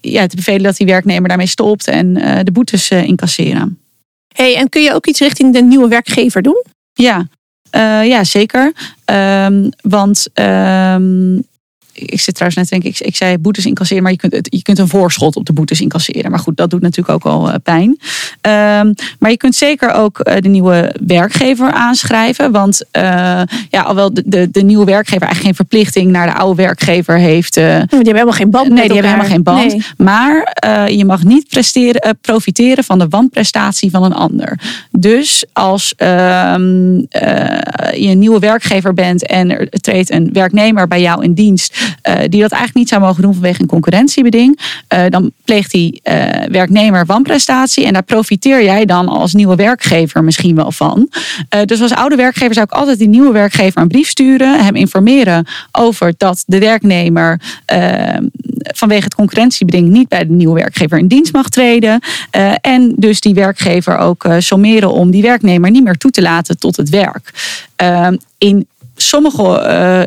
ja, 0.00 0.26
te 0.26 0.36
bevelen 0.36 0.62
dat 0.62 0.76
die 0.76 0.86
werknemer 0.86 1.28
daarmee 1.28 1.46
stopt 1.46 1.86
en 1.86 2.16
eh, 2.16 2.38
de 2.42 2.52
boetes 2.52 2.90
eh, 2.90 3.02
incasseren. 3.02 3.78
Hey, 4.34 4.56
en 4.56 4.68
kun 4.68 4.82
je 4.82 4.94
ook 4.94 5.06
iets 5.06 5.20
richting 5.20 5.52
de 5.52 5.62
nieuwe 5.62 5.88
werkgever 5.88 6.42
doen? 6.42 6.64
Ja, 6.92 7.28
eh, 7.70 8.06
ja 8.06 8.24
zeker. 8.24 8.72
Ehm, 9.04 9.68
want 9.80 10.26
ehm, 10.32 11.38
ik 12.00 12.20
zit 12.20 12.34
trouwens 12.34 12.56
net 12.60 12.68
te 12.68 12.74
denken, 12.80 12.90
ik, 13.00 13.06
ik 13.08 13.16
zei 13.16 13.38
boetes 13.38 13.66
incasseren, 13.66 14.02
maar 14.02 14.12
je 14.12 14.18
kunt, 14.18 14.32
het- 14.32 14.48
je 14.50 14.62
kunt 14.62 14.78
een 14.78 14.88
voorschot 14.88 15.36
op 15.36 15.46
de 15.46 15.52
boetes 15.52 15.80
incasseren. 15.80 16.30
Maar 16.30 16.40
goed, 16.40 16.56
dat 16.56 16.70
doet 16.70 16.80
natuurlijk 16.80 17.08
ook 17.26 17.32
al 17.32 17.48
eh, 17.50 17.54
pijn. 17.62 17.98
Ehm, 18.40 18.92
maar 19.18 19.30
je 19.30 19.36
kunt 19.36 19.54
zeker 19.54 19.92
ook 19.92 20.18
eh, 20.20 20.40
de 20.40 20.48
nieuwe 20.48 20.94
werkgever 21.06 21.70
aanschrijven. 21.72 22.52
Want 22.52 22.84
eh, 22.90 23.02
ja, 23.70 23.80
alhoewel 23.80 24.14
de, 24.14 24.22
de, 24.26 24.48
de 24.50 24.62
nieuwe 24.62 24.84
werkgever 24.84 25.26
eigenlijk 25.26 25.56
geen 25.56 25.66
verplichting 25.66 26.10
naar 26.10 26.26
de 26.26 26.34
oude 26.34 26.62
werkgever 26.62 27.18
heeft. 27.18 27.54
Die 27.54 27.62
hebben 27.62 27.98
helemaal 28.04 28.32
geen 28.32 28.50
band 28.50 28.68
Nee, 28.68 28.82
die 28.88 28.92
hebben 28.92 29.10
helemaal 29.10 29.30
geen 29.30 29.42
band. 29.42 29.72
Nee. 29.72 29.82
Maar 29.96 30.56
je 30.92 31.04
mag 31.04 31.24
niet 31.24 31.48
presteren, 31.48 32.18
profiteren 32.20 32.84
van 32.84 32.98
de 32.98 33.08
wanprestatie 33.08 33.90
van 33.90 34.02
een 34.04 34.12
ander. 34.14 34.58
Dus 34.90 35.44
als 35.52 35.94
ehm, 35.96 36.98
eh, 37.08 38.02
je 38.02 38.08
een 38.08 38.18
nieuwe 38.18 38.38
werkgever 38.38 38.94
bent 38.94 39.26
en 39.26 39.50
er 39.58 39.68
treedt 39.70 40.10
een 40.10 40.30
werknemer 40.32 40.88
bij 40.88 41.00
jou 41.00 41.24
in 41.24 41.32
dienst. 41.34 41.89
Eh, 42.02 42.14
die 42.14 42.40
dat 42.40 42.50
eigenlijk 42.50 42.74
niet 42.74 42.88
zou 42.88 43.00
mogen 43.00 43.22
doen 43.22 43.32
vanwege 43.32 43.60
een 43.60 43.66
concurrentiebeding. 43.66 44.58
eh, 44.88 45.04
dan 45.08 45.32
pleegt 45.44 45.70
die 45.70 46.00
eh, 46.02 46.48
werknemer 46.48 47.06
wanprestatie. 47.06 47.86
En 47.86 47.92
daar 47.92 48.02
profiteer 48.02 48.64
jij 48.64 48.84
dan 48.84 49.08
als 49.08 49.34
nieuwe 49.34 49.56
werkgever 49.56 50.24
misschien 50.24 50.54
wel 50.54 50.72
van. 50.72 51.08
Dus 51.64 51.82
als 51.82 51.94
oude 51.94 52.16
werkgever 52.16 52.54
zou 52.54 52.66
ik 52.70 52.72
altijd 52.72 52.98
die 52.98 53.08
nieuwe 53.08 53.32
werkgever 53.32 53.82
een 53.82 53.88
brief 53.88 54.08
sturen. 54.08 54.64
Hem 54.64 54.76
informeren 54.76 55.46
over 55.72 56.14
dat 56.16 56.42
de 56.46 56.58
werknemer 56.58 57.40
eh, 57.64 58.16
vanwege 58.62 59.04
het 59.04 59.14
concurrentiebeding 59.14 59.88
niet 59.88 60.08
bij 60.08 60.26
de 60.26 60.32
nieuwe 60.32 60.54
werkgever 60.54 60.98
in 60.98 61.06
dienst 61.06 61.32
mag 61.32 61.48
treden. 61.48 62.00
En 62.60 62.92
dus 62.96 63.20
die 63.20 63.34
werkgever 63.34 63.98
ook 63.98 64.24
eh, 64.24 64.34
sommeren 64.38 64.92
om 64.92 65.10
die 65.10 65.22
werknemer 65.22 65.70
niet 65.70 65.84
meer 65.84 65.96
toe 65.96 66.10
te 66.10 66.22
laten 66.22 66.58
tot 66.58 66.76
het 66.76 66.88
werk. 66.88 67.30
Eh, 67.76 68.08
in 68.38 68.66
sommige, 69.02 69.58
eh, 69.58 70.02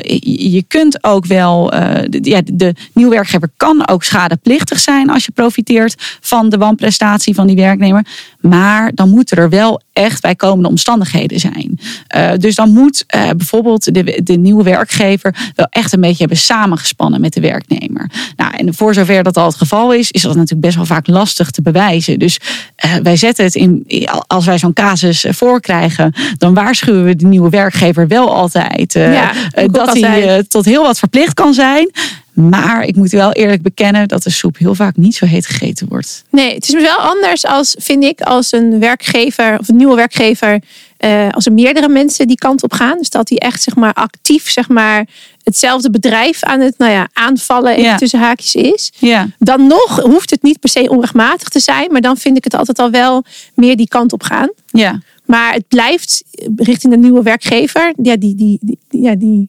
je- 0.52 0.64
kunt 0.68 1.04
ook 1.04 1.26
wel, 1.26 1.72
eh, 1.72 2.02
de, 2.08 2.18
ja, 2.22 2.40
de 2.44 2.74
nieuwe 2.94 3.14
werkgever 3.14 3.48
kan 3.56 3.88
ook 3.88 4.04
schadeplichtig 4.04 4.78
zijn 4.78 5.10
als 5.10 5.24
je 5.24 5.32
profiteert 5.32 5.94
van 6.20 6.48
de 6.48 6.56
wanprestatie 6.58 7.34
van 7.34 7.46
die 7.46 7.56
werknemer. 7.56 8.06
Maar 8.40 8.92
dan 8.94 9.08
moeten 9.10 9.36
er 9.36 9.48
wel 9.48 9.80
echt 9.94 10.20
bijkomende 10.20 10.68
omstandigheden 10.68 11.40
zijn. 11.40 11.78
Eh, 12.06 12.30
dus 12.38 12.54
dan 12.54 12.72
moet 12.72 13.04
eh, 13.06 13.30
bijvoorbeeld 13.36 13.94
de, 13.94 14.20
de 14.22 14.36
nieuwe 14.36 14.62
werkgever 14.62 15.34
wel 15.54 15.66
echt 15.70 15.92
een 15.92 16.00
beetje 16.00 16.18
hebben 16.18 16.36
samengespannen 16.36 17.20
met 17.20 17.32
de 17.32 17.40
werknemer. 17.40 18.10
Nou, 18.36 18.54
en 18.56 18.74
voor 18.74 18.94
zover 18.94 19.22
dat 19.22 19.36
al 19.36 19.46
het 19.46 19.54
geval 19.54 19.92
is, 19.92 20.10
is 20.10 20.22
dat 20.22 20.34
natuurlijk 20.34 20.60
best 20.60 20.76
wel 20.76 20.86
vaak 20.86 21.06
lastig 21.06 21.50
te 21.50 21.62
bewijzen. 21.62 22.18
Dus 22.18 22.38
eh, 22.76 22.94
wij 23.02 23.16
zetten 23.16 23.44
het 23.44 23.54
in, 23.54 23.86
als 24.26 24.44
wij 24.44 24.58
zo'n 24.58 24.72
casus 24.72 25.24
voorkrijgen, 25.28 26.12
dan 26.38 26.54
waarschuwen 26.54 27.04
we 27.04 27.16
de 27.16 27.26
nieuwe 27.26 27.50
werkgever 27.50 28.08
wel 28.08 28.34
altijd 28.34 28.92
Ja, 28.92 29.32
dat 29.54 29.78
altijd. 29.78 30.04
hij 30.04 30.44
tot 30.48 30.64
heel 30.64 30.82
wat 30.82 30.98
verplicht 30.98 31.34
kan 31.34 31.54
zijn. 31.54 31.90
Maar 32.34 32.84
ik 32.84 32.96
moet 32.96 33.10
wel 33.10 33.32
eerlijk 33.32 33.62
bekennen 33.62 34.08
dat 34.08 34.22
de 34.22 34.30
soep 34.30 34.56
heel 34.58 34.74
vaak 34.74 34.96
niet 34.96 35.14
zo 35.14 35.26
heet 35.26 35.46
gegeten 35.46 35.88
wordt. 35.88 36.24
Nee, 36.30 36.54
het 36.54 36.68
is 36.68 36.74
wel 36.82 36.96
anders 36.96 37.44
als, 37.46 37.74
vind 37.78 38.04
ik, 38.04 38.20
als 38.20 38.52
een 38.52 38.78
werkgever 38.80 39.58
of 39.58 39.68
een 39.68 39.76
nieuwe 39.76 39.94
werkgever, 39.96 40.62
eh, 40.96 41.28
als 41.30 41.46
er 41.46 41.52
meerdere 41.52 41.88
mensen 41.88 42.26
die 42.26 42.36
kant 42.36 42.62
op 42.62 42.72
gaan. 42.72 42.98
Dus 42.98 43.10
dat 43.10 43.26
die 43.28 43.38
echt 43.40 43.62
zeg 43.62 43.74
maar 43.76 43.92
actief 43.92 44.50
zeg 44.50 44.68
maar 44.68 45.06
hetzelfde 45.42 45.90
bedrijf 45.90 46.42
aan 46.42 46.60
het 46.60 46.78
nou 46.78 46.92
ja, 46.92 47.08
aanvallen 47.12 47.80
Ja. 47.82 47.96
tussen 47.96 48.18
haakjes 48.20 48.54
is. 48.54 48.92
Ja, 48.98 49.28
Dan 49.38 49.66
nog 49.66 50.00
hoeft 50.00 50.30
het 50.30 50.42
niet 50.42 50.60
per 50.60 50.68
se 50.70 50.88
onrechtmatig 50.90 51.48
te 51.48 51.60
zijn, 51.60 51.92
maar 51.92 52.00
dan 52.00 52.16
vind 52.16 52.36
ik 52.36 52.44
het 52.44 52.54
altijd 52.54 52.78
al 52.78 52.90
wel 52.90 53.24
meer 53.54 53.76
die 53.76 53.88
kant 53.88 54.12
op 54.12 54.22
gaan. 54.22 54.48
ja. 54.66 55.00
Maar 55.24 55.52
het 55.52 55.68
blijft 55.68 56.24
richting 56.56 56.92
de 56.92 56.98
nieuwe 56.98 57.22
werkgever. 57.22 57.92
Ja, 58.02 58.16
die, 58.16 58.34
die, 58.34 58.58
die, 58.60 58.78
ja, 58.88 59.14
die, 59.14 59.48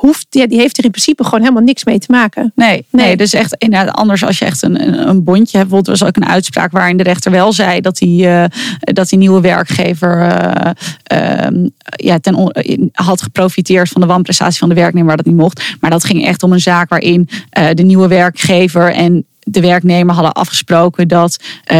hoeft, 0.00 0.26
ja, 0.30 0.46
die 0.46 0.58
heeft 0.58 0.78
er 0.78 0.84
in 0.84 0.90
principe 0.90 1.24
gewoon 1.24 1.40
helemaal 1.40 1.62
niks 1.62 1.84
mee 1.84 1.98
te 1.98 2.06
maken. 2.10 2.52
Nee, 2.54 2.86
nee. 2.90 3.06
Nee. 3.06 3.16
dus 3.16 3.32
echt 3.32 3.54
inderdaad 3.58 3.94
anders 3.94 4.24
als 4.24 4.38
je 4.38 4.44
echt 4.44 4.62
een, 4.62 5.08
een, 5.08 5.24
bondje 5.24 5.56
hebt. 5.58 5.70
Bijvoorbeeld 5.70 5.98
was 5.98 6.08
ook 6.08 6.16
een 6.16 6.28
uitspraak 6.28 6.72
waarin 6.72 6.96
de 6.96 7.02
rechter 7.02 7.30
wel 7.30 7.52
zei 7.52 7.80
dat 7.80 7.96
die, 7.96 8.26
eh, 8.26 8.44
dat 8.80 9.08
die 9.08 9.18
nieuwe 9.18 9.40
werkgever 9.40 10.20
eh, 10.20 10.70
ehm, 11.02 11.68
ja, 11.82 12.18
ten 12.18 12.34
on- 12.34 12.52
had 12.92 13.22
geprofiteerd 13.22 13.88
van 13.88 14.00
de 14.00 14.06
wanprestatie 14.06 14.58
van 14.58 14.68
de 14.68 14.74
werknemer 14.74 15.08
waar 15.08 15.16
dat 15.16 15.26
niet 15.26 15.36
mocht. 15.36 15.62
Maar 15.80 15.90
dat 15.90 16.04
ging 16.04 16.26
echt 16.26 16.42
om 16.42 16.52
een 16.52 16.60
zaak 16.60 16.88
waarin 16.88 17.28
eh, 17.50 17.68
de 17.74 17.82
nieuwe 17.82 18.08
werkgever 18.08 18.92
en 18.92 19.24
de 19.38 19.60
werknemer 19.60 20.14
hadden 20.14 20.32
afgesproken 20.32 21.08
dat 21.08 21.36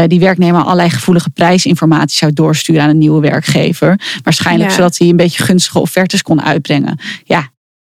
die 0.07 0.19
werknemer 0.19 0.61
allerlei 0.61 0.89
gevoelige 0.89 1.29
prijsinformatie 1.29 2.17
zou 2.17 2.33
doorsturen 2.33 2.81
aan 2.81 2.89
een 2.89 2.97
nieuwe 2.97 3.21
werkgever. 3.21 3.99
Waarschijnlijk 4.23 4.69
Ja. 4.69 4.75
zodat 4.75 4.97
hij 4.97 5.09
een 5.09 5.15
beetje 5.15 5.43
gunstige 5.43 5.79
offertes 5.79 6.21
kon 6.21 6.41
uitbrengen. 6.41 6.99
Ja, 7.23 7.49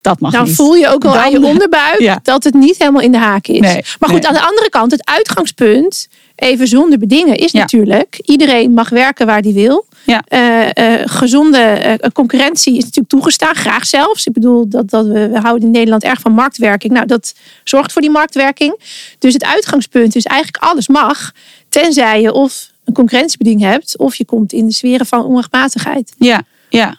dat 0.08 0.20
mag 0.20 0.32
Dan 0.32 0.44
niet. 0.44 0.54
voel 0.54 0.74
je 0.74 0.88
ook 0.88 1.02
wel 1.02 1.12
Dan- 1.12 1.22
aan 1.22 1.30
je 1.30 1.42
onderbuik 1.44 2.00
Ja. 2.10 2.20
dat 2.22 2.44
het 2.44 2.54
niet 2.54 2.78
helemaal 2.78 3.02
in 3.02 3.12
de 3.12 3.18
haak 3.18 3.46
is. 3.46 3.60
Nee, 3.60 3.82
maar 3.98 4.08
goed, 4.10 4.20
nee. 4.22 4.26
aan 4.28 4.34
de 4.34 4.46
andere 4.46 4.68
kant, 4.70 4.90
het 4.90 5.06
uitgangspunt, 5.06 6.08
even 6.34 6.68
zonder 6.68 6.98
bedingen, 6.98 7.36
is 7.36 7.52
Ja. 7.52 7.58
natuurlijk: 7.60 8.20
iedereen 8.24 8.72
mag 8.72 8.88
werken 8.88 9.26
waar 9.26 9.40
hij 9.40 9.52
wil. 9.52 9.86
Ja. 10.04 10.22
Eh, 10.28 10.76
eh, 11.00 11.00
gezonde 11.04 11.58
eh, 11.58 12.10
concurrentie 12.12 12.72
is 12.76 12.82
natuurlijk 12.82 13.08
toegestaan, 13.08 13.54
graag 13.54 13.86
zelfs. 13.86 14.26
Ik 14.26 14.32
bedoel, 14.32 14.68
dat, 14.68 14.90
dat 14.90 15.06
we, 15.06 15.28
we 15.28 15.38
houden 15.38 15.64
in 15.66 15.70
Nederland 15.70 16.02
erg 16.02 16.20
van 16.20 16.32
marktwerking. 16.32 16.92
Nou, 16.92 17.06
dat 17.06 17.34
zorgt 17.64 17.92
voor 17.92 18.02
die 18.02 18.10
marktwerking. 18.10 18.80
Dus 19.18 19.32
het 19.32 19.44
uitgangspunt 19.44 20.16
is 20.16 20.24
eigenlijk 20.24 20.64
alles 20.64 20.88
mag, 20.88 21.32
tenzij 21.68 22.20
je 22.20 22.32
of 22.32 22.70
een 22.84 22.94
concurrentiebeding 22.94 23.60
hebt, 23.60 23.98
of 23.98 24.14
je 24.14 24.24
komt 24.24 24.52
in 24.52 24.66
de 24.66 24.72
sferen 24.72 25.06
van 25.06 25.24
onrechtmatigheid. 25.24 26.12
Ja, 26.18 26.42
ja, 26.68 26.96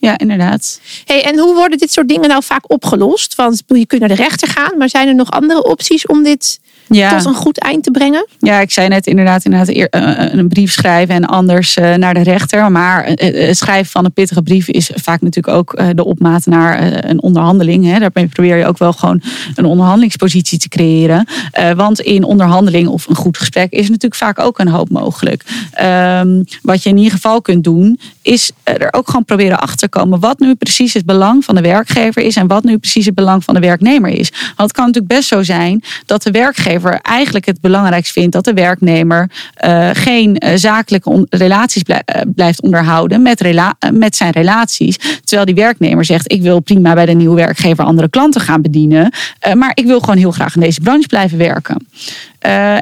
Ja. 0.00 0.18
inderdaad. 0.18 0.80
Hey, 1.04 1.24
en 1.24 1.38
hoe 1.38 1.54
worden 1.54 1.78
dit 1.78 1.92
soort 1.92 2.08
dingen 2.08 2.28
nou 2.28 2.42
vaak 2.42 2.70
opgelost? 2.70 3.34
Want 3.34 3.62
je 3.66 3.86
kunt 3.86 4.00
naar 4.00 4.08
de 4.08 4.22
rechter 4.22 4.48
gaan, 4.48 4.78
maar 4.78 4.88
zijn 4.88 5.08
er 5.08 5.14
nog 5.14 5.30
andere 5.30 5.64
opties 5.64 6.06
om 6.06 6.22
dit 6.22 6.60
Ja. 6.96 7.16
tot 7.16 7.26
een 7.26 7.34
goed 7.34 7.58
eind 7.58 7.82
te 7.84 7.90
brengen? 7.90 8.26
Ja, 8.38 8.60
ik 8.60 8.70
zei 8.70 8.88
net 8.88 9.06
inderdaad, 9.06 9.44
inderdaad 9.44 9.68
eer- 9.68 9.88
eh, 9.88 10.32
een 10.32 10.48
brief 10.48 10.72
schrijven 10.72 11.14
en 11.14 11.24
anders 11.24 11.76
eh, 11.76 11.94
naar 11.94 12.14
de 12.14 12.22
rechter. 12.22 12.72
Maar 12.72 13.04
eh, 13.04 13.46
het 13.46 13.56
schrijven 13.56 13.90
van 13.90 14.04
een 14.04 14.12
pittige 14.12 14.42
brief 14.42 14.68
is 14.68 14.90
vaak 14.94 15.20
natuurlijk 15.20 15.56
ook 15.56 15.72
eh, 15.72 15.86
de 15.94 16.04
opmaat 16.04 16.46
naar 16.46 16.78
eh, 16.78 17.10
een 17.10 17.22
onderhandeling. 17.22 17.84
Hè. 17.84 17.98
Daarmee 17.98 18.26
probeer 18.26 18.56
je 18.56 18.66
ook 18.66 18.78
wel 18.78 18.92
gewoon 18.92 19.22
een 19.54 19.64
onderhandelingspositie 19.64 20.58
te 20.58 20.68
creëren. 20.68 21.26
Eh, 21.52 21.70
want 21.70 22.00
in 22.00 22.24
onderhandeling 22.24 22.88
of 22.88 23.08
een 23.08 23.14
goed 23.16 23.38
gesprek 23.38 23.72
is 23.72 23.86
natuurlijk 23.86 24.14
vaak 24.14 24.38
ook 24.38 24.58
een 24.58 24.68
hoop 24.68 24.90
mogelijk. 24.90 25.44
Ehm, 25.72 26.42
wat 26.62 26.82
je 26.82 26.88
in 26.88 26.96
ieder 26.96 27.12
geval 27.12 27.42
kunt 27.42 27.64
doen, 27.64 28.00
is 28.22 28.50
er 28.62 28.88
ook 28.92 29.06
gewoon 29.06 29.24
proberen 29.24 29.60
achter 29.60 29.76
te 29.78 29.88
komen 29.88 30.20
wat 30.20 30.38
nu 30.38 30.54
precies 30.54 30.94
het 30.94 31.06
belang 31.06 31.44
van 31.44 31.54
de 31.54 31.60
werkgever 31.60 32.22
is 32.22 32.36
en 32.36 32.46
wat 32.46 32.64
nu 32.64 32.78
precies 32.78 33.06
het 33.06 33.14
belang 33.14 33.44
van 33.44 33.54
de 33.54 33.60
werknemer 33.60 34.10
is. 34.10 34.30
Want 34.30 34.56
het 34.56 34.72
kan 34.72 34.86
natuurlijk 34.86 35.14
best 35.14 35.28
zo 35.28 35.42
zijn 35.42 35.82
dat 36.06 36.22
de 36.22 36.30
werkgever 36.30 36.79
eigenlijk 36.88 37.46
het 37.46 37.60
belangrijkst 37.60 38.12
vindt 38.12 38.32
dat 38.32 38.44
de 38.44 38.54
werknemer 38.54 39.30
eh, 39.54 39.90
geen 39.92 40.38
eh, 40.38 40.56
zakelijke 40.56 41.26
relaties 41.30 41.82
eh, 41.82 42.20
blijft 42.26 42.62
onderhouden 42.62 43.22
met, 43.22 43.64
met 43.92 44.16
zijn 44.16 44.32
relaties. 44.32 44.96
Terwijl 45.24 45.44
die 45.44 45.54
werknemer 45.54 46.04
zegt: 46.04 46.32
Ik 46.32 46.42
wil 46.42 46.60
prima 46.60 46.94
bij 46.94 47.06
de 47.06 47.12
nieuwe 47.12 47.36
werkgever 47.36 47.84
andere 47.84 48.08
klanten 48.08 48.40
gaan 48.40 48.62
bedienen, 48.62 49.12
maar 49.54 49.70
ik 49.74 49.86
wil 49.86 50.00
gewoon 50.00 50.16
heel 50.16 50.30
graag 50.30 50.54
in 50.54 50.60
deze 50.60 50.80
branche 50.80 51.06
blijven 51.06 51.38
werken. 51.38 51.86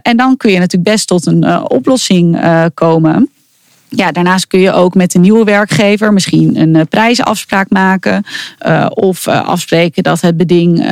En 0.02 0.16
dan 0.16 0.36
kun 0.36 0.50
je 0.50 0.58
natuurlijk 0.58 0.90
best 0.90 1.06
tot 1.06 1.26
een 1.26 1.70
oplossing 1.70 2.40
komen. 2.74 3.30
Ja, 3.90 4.12
daarnaast 4.12 4.46
kun 4.46 4.60
je 4.60 4.72
ook 4.72 4.94
met 4.94 5.12
de 5.12 5.18
nieuwe 5.18 5.44
werkgever 5.44 6.12
misschien 6.12 6.56
een 6.56 6.76
eh, 6.76 6.82
prijsafspraak 6.88 7.70
maken. 7.70 8.24
eh, 8.58 8.86
of 8.90 9.26
eh, 9.26 9.46
afspreken 9.48 10.02
dat 10.02 10.20
het 10.20 10.36
beding 10.36 10.86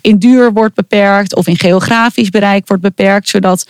in 0.00 0.18
duur 0.18 0.52
wordt 0.52 0.74
beperkt 0.74 1.34
of 1.36 1.46
in 1.46 1.58
geografisch 1.58 2.30
bereik 2.30 2.66
wordt 2.66 2.82
beperkt. 2.82 3.28
Zodat 3.28 3.68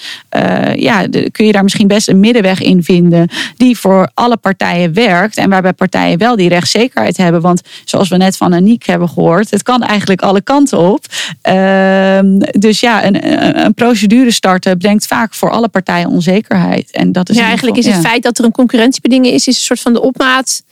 ja, 0.75 1.07
de- 1.07 1.31
kun 1.31 1.47
je 1.47 1.53
daar 1.53 1.63
misschien 1.63 1.87
best 1.89 2.09
een 2.09 2.21
middenweg 2.21 2.61
in 2.61 2.83
vinden 2.83 3.29
die 3.57 3.79
voor 3.79 4.11
alle 4.15 4.37
partijen 4.37 4.95
werkt. 4.95 5.37
En 5.37 5.51
waarbij 5.51 5.73
partijen 5.73 6.19
wel 6.19 6.37
die 6.37 6.49
rechtszekerheid 6.49 7.17
hebben. 7.17 7.41
Want 7.41 7.63
zoals 7.85 8.09
we 8.09 8.17
net 8.17 8.37
van 8.37 8.55
Aniek 8.55 8.87
hebben 8.87 9.09
gehoord, 9.09 9.51
het 9.51 9.63
kan 9.63 9.83
eigenlijk 9.83 10.23
alle 10.23 10.41
kanten 10.43 10.79
op. 10.79 11.05
Ehm, 11.43 12.39
dus 12.59 12.81
ja, 12.81 13.05
een, 13.05 13.33
een- 13.65 13.75
procedure 13.75 14.31
starten 14.31 14.79
brengt 14.79 15.07
vaak 15.07 15.35
voor 15.35 15.51
alle 15.51 15.69
partijen 15.69 16.09
onzekerheid. 16.09 16.91
En 16.91 17.13
dat 17.13 17.29
is 17.29 17.37
ja, 17.37 17.45
eigenlijk 17.45 17.77
is 17.77 17.87
het 17.87 17.95
ja. 17.95 18.01
feit 18.01 18.23
dat 18.23 18.39
er 18.39 18.45
een 18.45 18.53
concurrentiebeding 18.55 19.27
is, 19.27 19.33
is 19.33 19.47
een 19.47 19.53
soort 19.65 19.81
van 19.81 19.93
de 19.93 20.01
opmaat, 20.03 20.63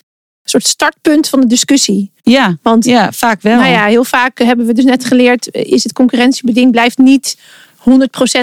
een 0.43 0.51
soort 0.51 0.67
startpunt 0.67 1.29
van 1.29 1.41
de 1.41 1.47
discussie. 1.47 2.11
Ja, 2.23 2.57
Want 2.63 2.85
ja, 2.85 3.13
vaak 3.13 3.43
wel. 3.43 3.57
nou 3.59 3.71
ja, 3.73 3.85
heel 3.87 4.05
vaak 4.05 4.39
hebben 4.39 4.67
we 4.67 4.73
dus 4.73 4.85
net 4.85 5.05
geleerd, 5.05 5.49
is 5.55 5.83
het 5.83 5.93
concurrentiebeding 5.93 6.71
blijft 6.71 6.99
niet 6.99 7.37
100% 7.79 7.85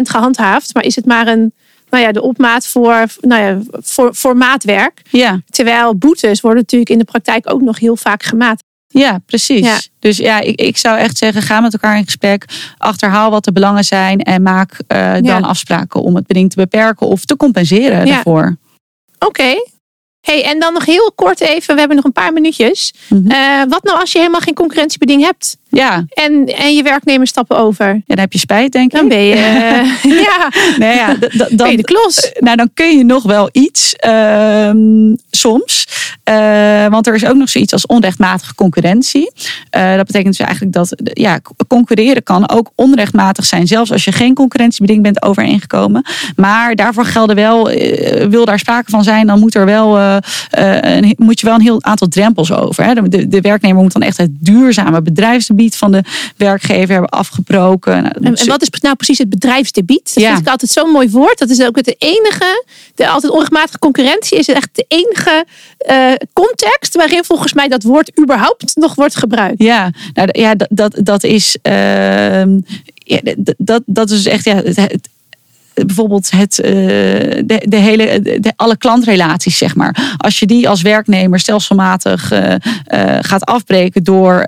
gehandhaafd, 0.02 0.74
maar 0.74 0.84
is 0.84 0.96
het 0.96 1.06
maar 1.06 1.28
een, 1.28 1.54
nou 1.90 2.04
ja, 2.04 2.12
de 2.12 2.22
opmaat 2.22 2.68
voor, 2.68 3.06
nou 3.22 3.42
ja, 3.44 3.60
voor, 3.72 4.16
voor 4.16 4.38
maatwerk. 4.38 5.02
ja. 5.10 5.42
Terwijl 5.50 5.96
boetes 5.96 6.42
worden 6.42 6.60
natuurlijk 6.62 6.92
in 6.92 6.98
de 6.98 7.04
praktijk 7.04 7.52
ook 7.52 7.62
nog 7.62 7.80
heel 7.80 7.96
vaak 7.96 8.24
gemaat. 8.24 8.64
Ja, 8.92 9.20
precies. 9.26 9.66
Ja. 9.66 9.78
Dus 10.00 10.18
ja, 10.18 10.40
ik, 10.40 10.62
ik 10.62 10.78
zou 10.78 10.98
echt 10.98 11.18
zeggen, 11.18 11.42
ga 11.42 11.60
met 11.60 11.74
elkaar 11.74 11.98
in 11.98 12.04
gesprek. 12.04 12.46
Achterhaal 12.78 13.32
wat 13.32 13.44
de 13.44 13.52
belangen 13.52 13.84
zijn. 13.84 14.20
En 14.20 14.42
maak 14.42 14.80
eh, 14.88 15.14
dan 15.14 15.24
Ja. 15.24 15.40
afspraken 15.40 16.02
om 16.02 16.16
het 16.16 16.28
beding 16.28 16.50
te 16.50 16.56
beperken 16.56 17.08
of 17.08 17.26
te 17.26 17.36
compenseren 17.38 18.06
Ja. 18.06 18.14
daarvoor. 18.14 18.58
Oké. 19.20 19.56
Hey, 20.22 20.44
en 20.44 20.60
dan 20.60 20.74
nog 20.74 20.86
heel 20.86 21.12
kort 21.16 21.40
even, 21.40 21.74
we 21.74 21.80
hebben 21.80 21.98
nog 21.98 22.06
een 22.06 22.12
paar 22.12 22.34
minuutjes. 22.34 22.94
Mhm. 23.10 23.32
Eh, 23.32 23.64
wat 23.68 23.84
nou 23.84 24.00
als 24.00 24.12
je 24.12 24.18
helemaal 24.18 24.42
geen 24.42 24.54
concurrentiebeding 24.54 25.24
hebt 25.24 25.58
Ja, 25.72 26.06
en, 26.10 26.46
en 26.46 26.76
je 26.76 26.84
werknemers 26.84 27.30
stappen 27.30 27.58
over? 27.58 27.86
ja, 27.88 28.02
dan 28.06 28.20
heb 28.20 28.34
je 28.34 28.40
spijt, 28.40 28.72
denk 28.72 28.92
ik. 28.92 28.98
Dan 29.00 29.08
ben 29.08 29.22
je, 29.24 29.34
eh, 29.36 30.04
ja, 30.04 30.52
Nee, 30.78 30.96
ja, 30.96 31.14
d- 31.16 31.20
d- 31.20 31.38
ben 31.38 31.48
je 31.50 31.56
dan, 31.56 31.76
de 31.76 31.82
klos. 31.82 32.32
nou, 32.40 32.56
dan 32.58 32.70
kun 32.74 32.98
je 32.98 33.04
nog 33.06 33.24
wel 33.24 33.50
iets 33.52 33.96
ehm, 33.96 34.78
soms. 35.32 35.88
Eh, 36.24 36.88
want 36.88 37.08
er 37.08 37.16
is 37.16 37.26
ook 37.26 37.36
nog 37.36 37.50
zoiets 37.50 37.74
als 37.74 37.86
onrechtmatige 37.86 38.56
concurrentie. 38.56 39.32
Eh, 39.70 39.96
dat 39.96 40.06
betekent 40.06 40.38
dus 40.38 40.46
eigenlijk 40.46 40.74
dat 40.76 40.96
ja, 41.04 41.40
concurreren 41.68 42.24
kan 42.24 42.50
ook 42.50 42.72
onrechtmatig 42.76 43.46
zijn. 43.46 43.68
Zelfs 43.68 43.92
als 43.92 44.04
je 44.04 44.12
geen 44.12 44.34
concurrentiebeding 44.34 45.04
bent 45.04 45.22
overeengekomen. 45.24 46.06
Maar 46.36 46.76
daarvoor 46.76 47.06
gelden 47.06 47.36
wel, 47.36 47.70
wil 48.30 48.46
daar 48.46 48.60
sprake 48.60 48.90
van 48.92 49.04
zijn, 49.04 49.28
dan 49.28 49.40
moet, 49.40 49.56
er 49.56 49.66
wel, 49.66 50.00
een, 50.50 51.14
moet 51.18 51.40
je 51.40 51.46
wel 51.46 51.56
een 51.56 51.62
heel 51.62 51.84
aantal 51.84 52.08
drempels 52.08 52.52
over. 52.52 52.84
Hè. 52.84 52.94
De, 52.94 53.28
de 53.28 53.42
werknemer 53.42 53.82
moet 53.82 53.94
dan 53.94 54.02
echt 54.02 54.18
het 54.18 54.32
duurzame 54.40 55.02
van 55.68 55.92
de 55.92 56.04
werkgever 56.38 56.92
hebben 56.92 57.10
afgebroken. 57.10 57.94
Nou, 58.04 58.14
En, 58.22 58.36
en 58.36 58.48
wat 58.48 58.62
is 58.62 58.70
nou 58.82 58.96
precies 58.96 59.18
het 59.18 59.30
bedrijfsdebiet? 59.30 60.14
Dat 60.14 60.24
Ja. 60.24 60.30
vind 60.34 60.42
ik 60.46 60.52
altijd 60.52 60.72
zo'n 60.72 60.90
mooi 60.92 61.10
woord. 61.10 61.38
Dat 61.40 61.50
is 61.50 61.62
ook 61.62 61.76
het 61.76 61.96
enige, 61.98 62.64
de 62.96 63.08
altijd 63.08 63.32
onrechtmatige 63.32 63.80
concurrentie 63.80 64.38
is 64.38 64.48
echt 64.48 64.70
de 64.74 64.86
enige 64.88 65.46
eh, 65.78 66.12
context 66.34 66.96
waarin 66.96 67.24
volgens 67.24 67.54
mij 67.54 67.68
dat 67.68 67.84
woord 67.84 68.20
überhaupt 68.20 68.76
nog 68.76 68.96
wordt 68.96 69.16
gebruikt. 69.16 69.64
Ja, 69.64 69.92
nou, 70.14 70.28
ja 70.32 70.56
dat, 70.56 70.68
dat, 70.72 70.96
dat 71.04 71.24
is. 71.24 71.58
ehm, 71.62 72.60
ja, 72.94 73.20
dat, 73.58 73.82
dat 73.86 74.10
is 74.10 74.26
echt. 74.26 74.46
Ja, 74.46 74.56
het- 74.56 75.10
bijvoorbeeld 75.86 76.32
het, 76.32 76.60
eh, 76.60 76.72
de, 77.46 77.66
de 77.68 77.76
hele, 77.76 78.22
de, 78.22 78.54
alle 78.56 78.78
klantrelaties, 78.78 79.58
zeg 79.58 79.76
maar. 79.76 80.16
Als 80.18 80.40
je 80.40 80.46
die 80.46 80.70
als 80.70 80.82
werknemer 80.82 81.40
stelselmatig 81.40 82.32
eh, 82.32 82.54
eh, 82.54 83.18
gaat 83.22 83.46
afbreken 83.46 84.04
door, 84.04 84.46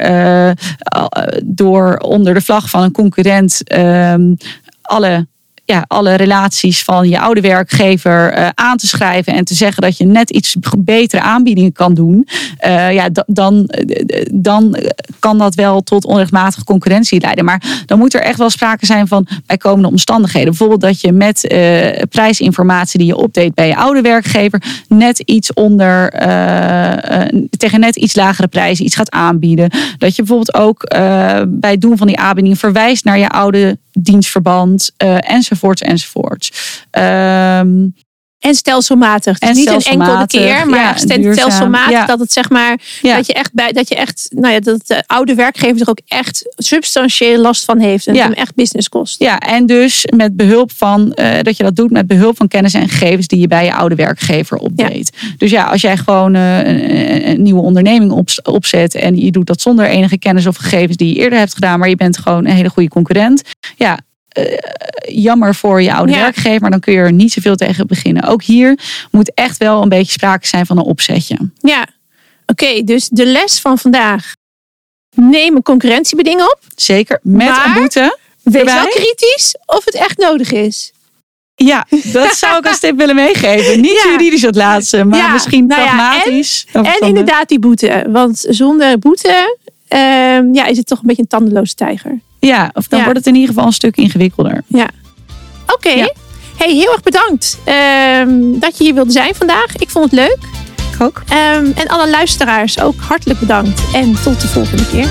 door 1.44 1.98
onder 1.98 2.34
de 2.34 2.42
vlag 2.42 2.70
van 2.70 2.84
een 2.84 2.92
concurrent 2.92 3.64
ehm, 3.64 4.34
alle 4.82 5.28
ja, 5.72 5.86
alle 5.88 6.16
relaties 6.16 6.84
van 6.84 7.10
je 7.10 7.20
oude 7.20 7.42
werkgever 7.42 8.32
eh, 8.32 8.48
aan 8.54 8.78
te 8.78 8.88
schrijven 8.88 9.34
en 9.34 9.46
te 9.46 9.54
zeggen 9.54 9.82
dat 9.82 9.98
je 9.98 10.06
net 10.06 10.30
iets 10.30 10.56
betere 10.78 11.22
aanbiedingen 11.22 11.72
kan 11.72 11.94
doen, 11.94 12.28
eh, 12.58 12.94
ja, 12.94 13.10
da- 13.10 13.24
dan, 13.28 13.66
eh, 13.66 14.26
dan 14.34 14.78
kan 15.20 15.38
dat 15.38 15.56
wel 15.56 15.82
tot 15.82 16.06
onrechtmatige 16.06 16.64
concurrentie 16.64 17.22
leiden. 17.22 17.46
Maar 17.46 17.84
dan 17.86 17.98
moet 18.00 18.14
er 18.14 18.22
echt 18.22 18.38
wel 18.38 18.50
sprake 18.50 18.86
zijn 18.86 19.08
van 19.08 19.28
bijkomende 19.46 19.88
omstandigheden. 19.88 20.50
Bijvoorbeeld 20.50 20.82
dat 20.82 21.02
je 21.02 21.12
met 21.12 21.56
prijsinformatie 22.10 23.00
die 23.00 23.08
je 23.08 23.16
opdeed 23.16 23.54
bij 23.54 23.68
je 23.68 23.76
oude 23.76 24.02
werkgever 24.02 24.64
net 24.88 25.20
iets 25.20 25.54
onder, 25.54 26.10
tegen 27.58 27.80
net 27.80 27.96
iets 27.96 28.16
lagere 28.16 28.48
prijzen 28.48 28.86
iets 28.86 28.96
gaat 28.96 29.12
aanbieden. 29.12 29.70
Dat 29.98 30.16
je 30.16 30.24
bijvoorbeeld 30.24 30.54
ook 30.54 30.88
bij 31.48 31.72
het 31.72 31.82
doen 31.82 31.98
van 31.98 32.08
die 32.08 32.20
aanbieding 32.20 32.60
verwijst 32.60 33.04
naar 33.04 33.20
je 33.20 33.30
oude 33.30 33.78
dienstverband 33.94 34.92
eh, 34.98 35.18
enzovoorts 35.20 35.82
enzovoorts. 35.82 36.52
Ehm, 36.92 37.88
En 38.42 38.56
stelselmatig. 38.56 39.40
Dus 39.40 39.50
En 39.50 39.56
niet 39.56 39.68
een 39.68 40.00
enkele 40.00 40.28
keer, 40.28 40.68
maar 40.70 40.80
ja, 40.80 40.98
stelselmatig. 40.98 41.92
ja. 41.92 42.06
Dat 42.06 42.20
het 42.20 42.32
zeg 42.32 42.50
maar, 42.50 42.80
Ja. 43.02 43.16
dat 43.16 43.26
je 43.28 43.34
echt 43.34 43.54
bij, 43.54 43.72
dat 43.72 43.88
je 43.90 43.96
echt, 43.96 44.28
nou 44.36 44.54
ja, 44.54 44.60
dat 44.60 44.88
de 44.88 45.04
oude 45.08 45.36
werkgever 45.36 45.82
er 45.82 45.90
ook 45.90 46.00
echt 46.08 46.54
substantieel 46.56 47.42
last 47.42 47.66
van 47.66 47.80
heeft. 47.80 48.08
En 48.08 48.14
Ja. 48.14 48.24
hem 48.24 48.34
echt 48.34 48.56
business 48.56 48.90
kost. 48.90 49.20
Ja, 49.20 49.40
en 49.40 49.66
dus 49.66 50.06
met 50.16 50.36
behulp 50.36 50.72
van 50.72 51.14
eh, 51.14 51.42
dat 51.42 51.58
je 51.58 51.64
dat 51.64 51.76
doet 51.76 51.92
met 51.92 52.08
behulp 52.08 52.38
van 52.38 52.48
kennis 52.48 52.74
en 52.74 52.90
gegevens 52.90 53.28
die 53.28 53.40
je 53.40 53.48
bij 53.48 53.66
je 53.66 53.74
oude 53.74 53.96
werkgever 53.96 54.58
opdeed. 54.58 55.18
Dus 55.38 55.52
ja, 55.52 55.64
als 55.64 55.82
jij 55.82 55.98
gewoon 55.98 56.36
eh, 56.36 56.58
een, 56.58 57.30
een 57.30 57.42
nieuwe 57.42 57.62
onderneming 57.62 58.12
op, 58.12 58.30
opzet 58.44 58.96
en 58.96 59.16
je 59.18 59.32
doet 59.32 59.48
dat 59.48 59.62
zonder 59.62 59.86
enige 59.86 60.18
kennis 60.18 60.46
of 60.48 60.56
gegevens 60.56 60.98
die 60.98 61.08
je 61.14 61.20
eerder 61.20 61.40
hebt 61.40 61.54
gedaan, 61.54 61.80
maar 61.80 61.90
je 61.90 61.96
bent 61.96 62.18
gewoon 62.18 62.46
een 62.46 62.56
hele 62.56 62.70
goede 62.70 62.90
concurrent. 62.90 63.42
Ja. 63.78 64.00
Eh, 64.32 64.58
jammer 65.08 65.56
voor 65.56 65.82
je 65.82 65.94
oude 65.94 66.12
Ja. 66.12 66.18
werkgever, 66.20 66.62
maar 66.62 66.72
dan 66.72 66.80
kun 66.80 66.94
je 66.94 67.00
er 67.00 67.14
niet 67.14 67.32
zoveel 67.32 67.56
tegen 67.56 67.88
beginnen. 67.88 68.24
Ook 68.24 68.44
hier 68.44 68.80
moet 69.12 69.34
echt 69.34 69.58
wel 69.58 69.82
een 69.82 69.90
beetje 69.90 70.12
sprake 70.12 70.48
zijn 70.48 70.66
van 70.66 70.78
een 70.78 70.84
opzetje. 70.84 71.38
Ja. 71.60 71.86
Oké, 72.46 72.84
dus 72.84 73.08
de 73.10 73.26
les 73.26 73.60
van 73.60 73.78
vandaag. 73.78 74.34
Neem 75.16 75.56
een 75.56 75.62
concurrentiebeding 75.64 76.42
op. 76.42 76.60
Zeker 76.76 77.20
met 77.24 77.48
Maar- 77.48 77.66
een 77.66 77.74
boete. 77.74 78.18
Wees 78.44 78.56
Erbij? 78.60 78.74
wel 78.74 78.88
kritisch 78.88 79.56
of 79.66 79.86
het 79.86 79.96
echt 79.96 80.18
nodig 80.18 80.52
is. 80.52 80.92
Ja, 81.56 81.86
dat 82.04 82.36
zou 82.36 82.58
ik 82.58 82.68
als 82.68 82.80
tip 82.80 82.98
willen 82.98 83.16
meegeven. 83.16 83.82
Niet 83.82 84.02
Ja. 84.04 84.10
juridisch 84.12 84.42
het 84.42 84.56
laatste, 84.56 85.04
maar 85.04 85.20
Ja, 85.20 85.32
misschien 85.32 85.66
nou 85.68 85.82
pragmatisch. 85.82 86.68
En 86.72 86.84
de- 86.84 86.98
inderdaad 87.08 87.48
die 87.50 87.60
boete. 87.60 88.06
Want 88.10 88.46
zonder 88.50 89.00
boete 89.00 89.58
ehm, 89.92 90.54
ja, 90.54 90.66
is 90.66 90.78
het 90.78 90.88
toch 90.88 91.00
een 91.00 91.08
beetje 91.08 91.22
een 91.22 91.28
tandeloze 91.28 91.76
tijger. 91.76 92.20
Ja, 92.40 92.70
of 92.74 92.88
dan 92.88 93.00
Ja. 93.00 93.06
wordt 93.06 93.20
het 93.20 93.28
in 93.28 93.34
ieder 93.36 93.50
geval 93.50 93.66
een 93.66 93.74
stuk 93.74 93.98
ingewikkelder. 93.98 94.64
Oké. 95.68 95.90
Ja. 95.90 96.14
Hey, 96.58 96.74
heel 96.74 96.92
erg 96.92 97.02
bedankt 97.04 97.58
ehm, 97.64 98.60
dat 98.60 98.78
je 98.78 98.84
hier 98.84 98.94
wilde 98.94 99.12
zijn 99.12 99.36
vandaag. 99.36 99.76
Ik 99.76 99.90
vond 99.90 100.06
het 100.12 100.20
leuk. 100.20 100.38
Ik 100.94 101.02
ook. 101.02 101.22
Ehm, 101.30 101.66
en 101.76 101.88
alle 101.88 102.10
luisteraars 102.10 102.80
ook 102.80 103.02
hartelijk 103.02 103.40
bedankt. 103.40 103.82
En 103.94 104.16
tot 104.24 104.42
de 104.42 104.48
volgende 104.48 104.88
keer. 104.88 105.08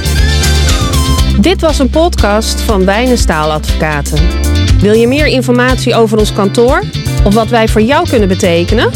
Dit 1.40 1.60
was 1.60 1.78
een 1.78 1.90
podcast 1.90 2.60
van 2.60 2.84
Wijn 2.84 3.08
en 3.08 3.18
Staaladvocaten. 3.18 4.18
Wil 4.78 4.92
je 4.92 5.06
meer 5.06 5.26
informatie 5.26 5.94
over 5.94 6.18
ons 6.18 6.32
kantoor 6.32 6.82
of 7.24 7.34
wat 7.34 7.48
wij 7.48 7.68
voor 7.68 7.82
jou 7.82 8.08
kunnen 8.08 8.28
betekenen? 8.28 8.90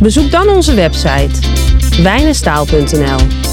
Bezoek 0.00 0.30
dan 0.30 0.48
onze 0.48 0.74
website 0.74 1.38
wijnenstaal.nl. 2.02 3.49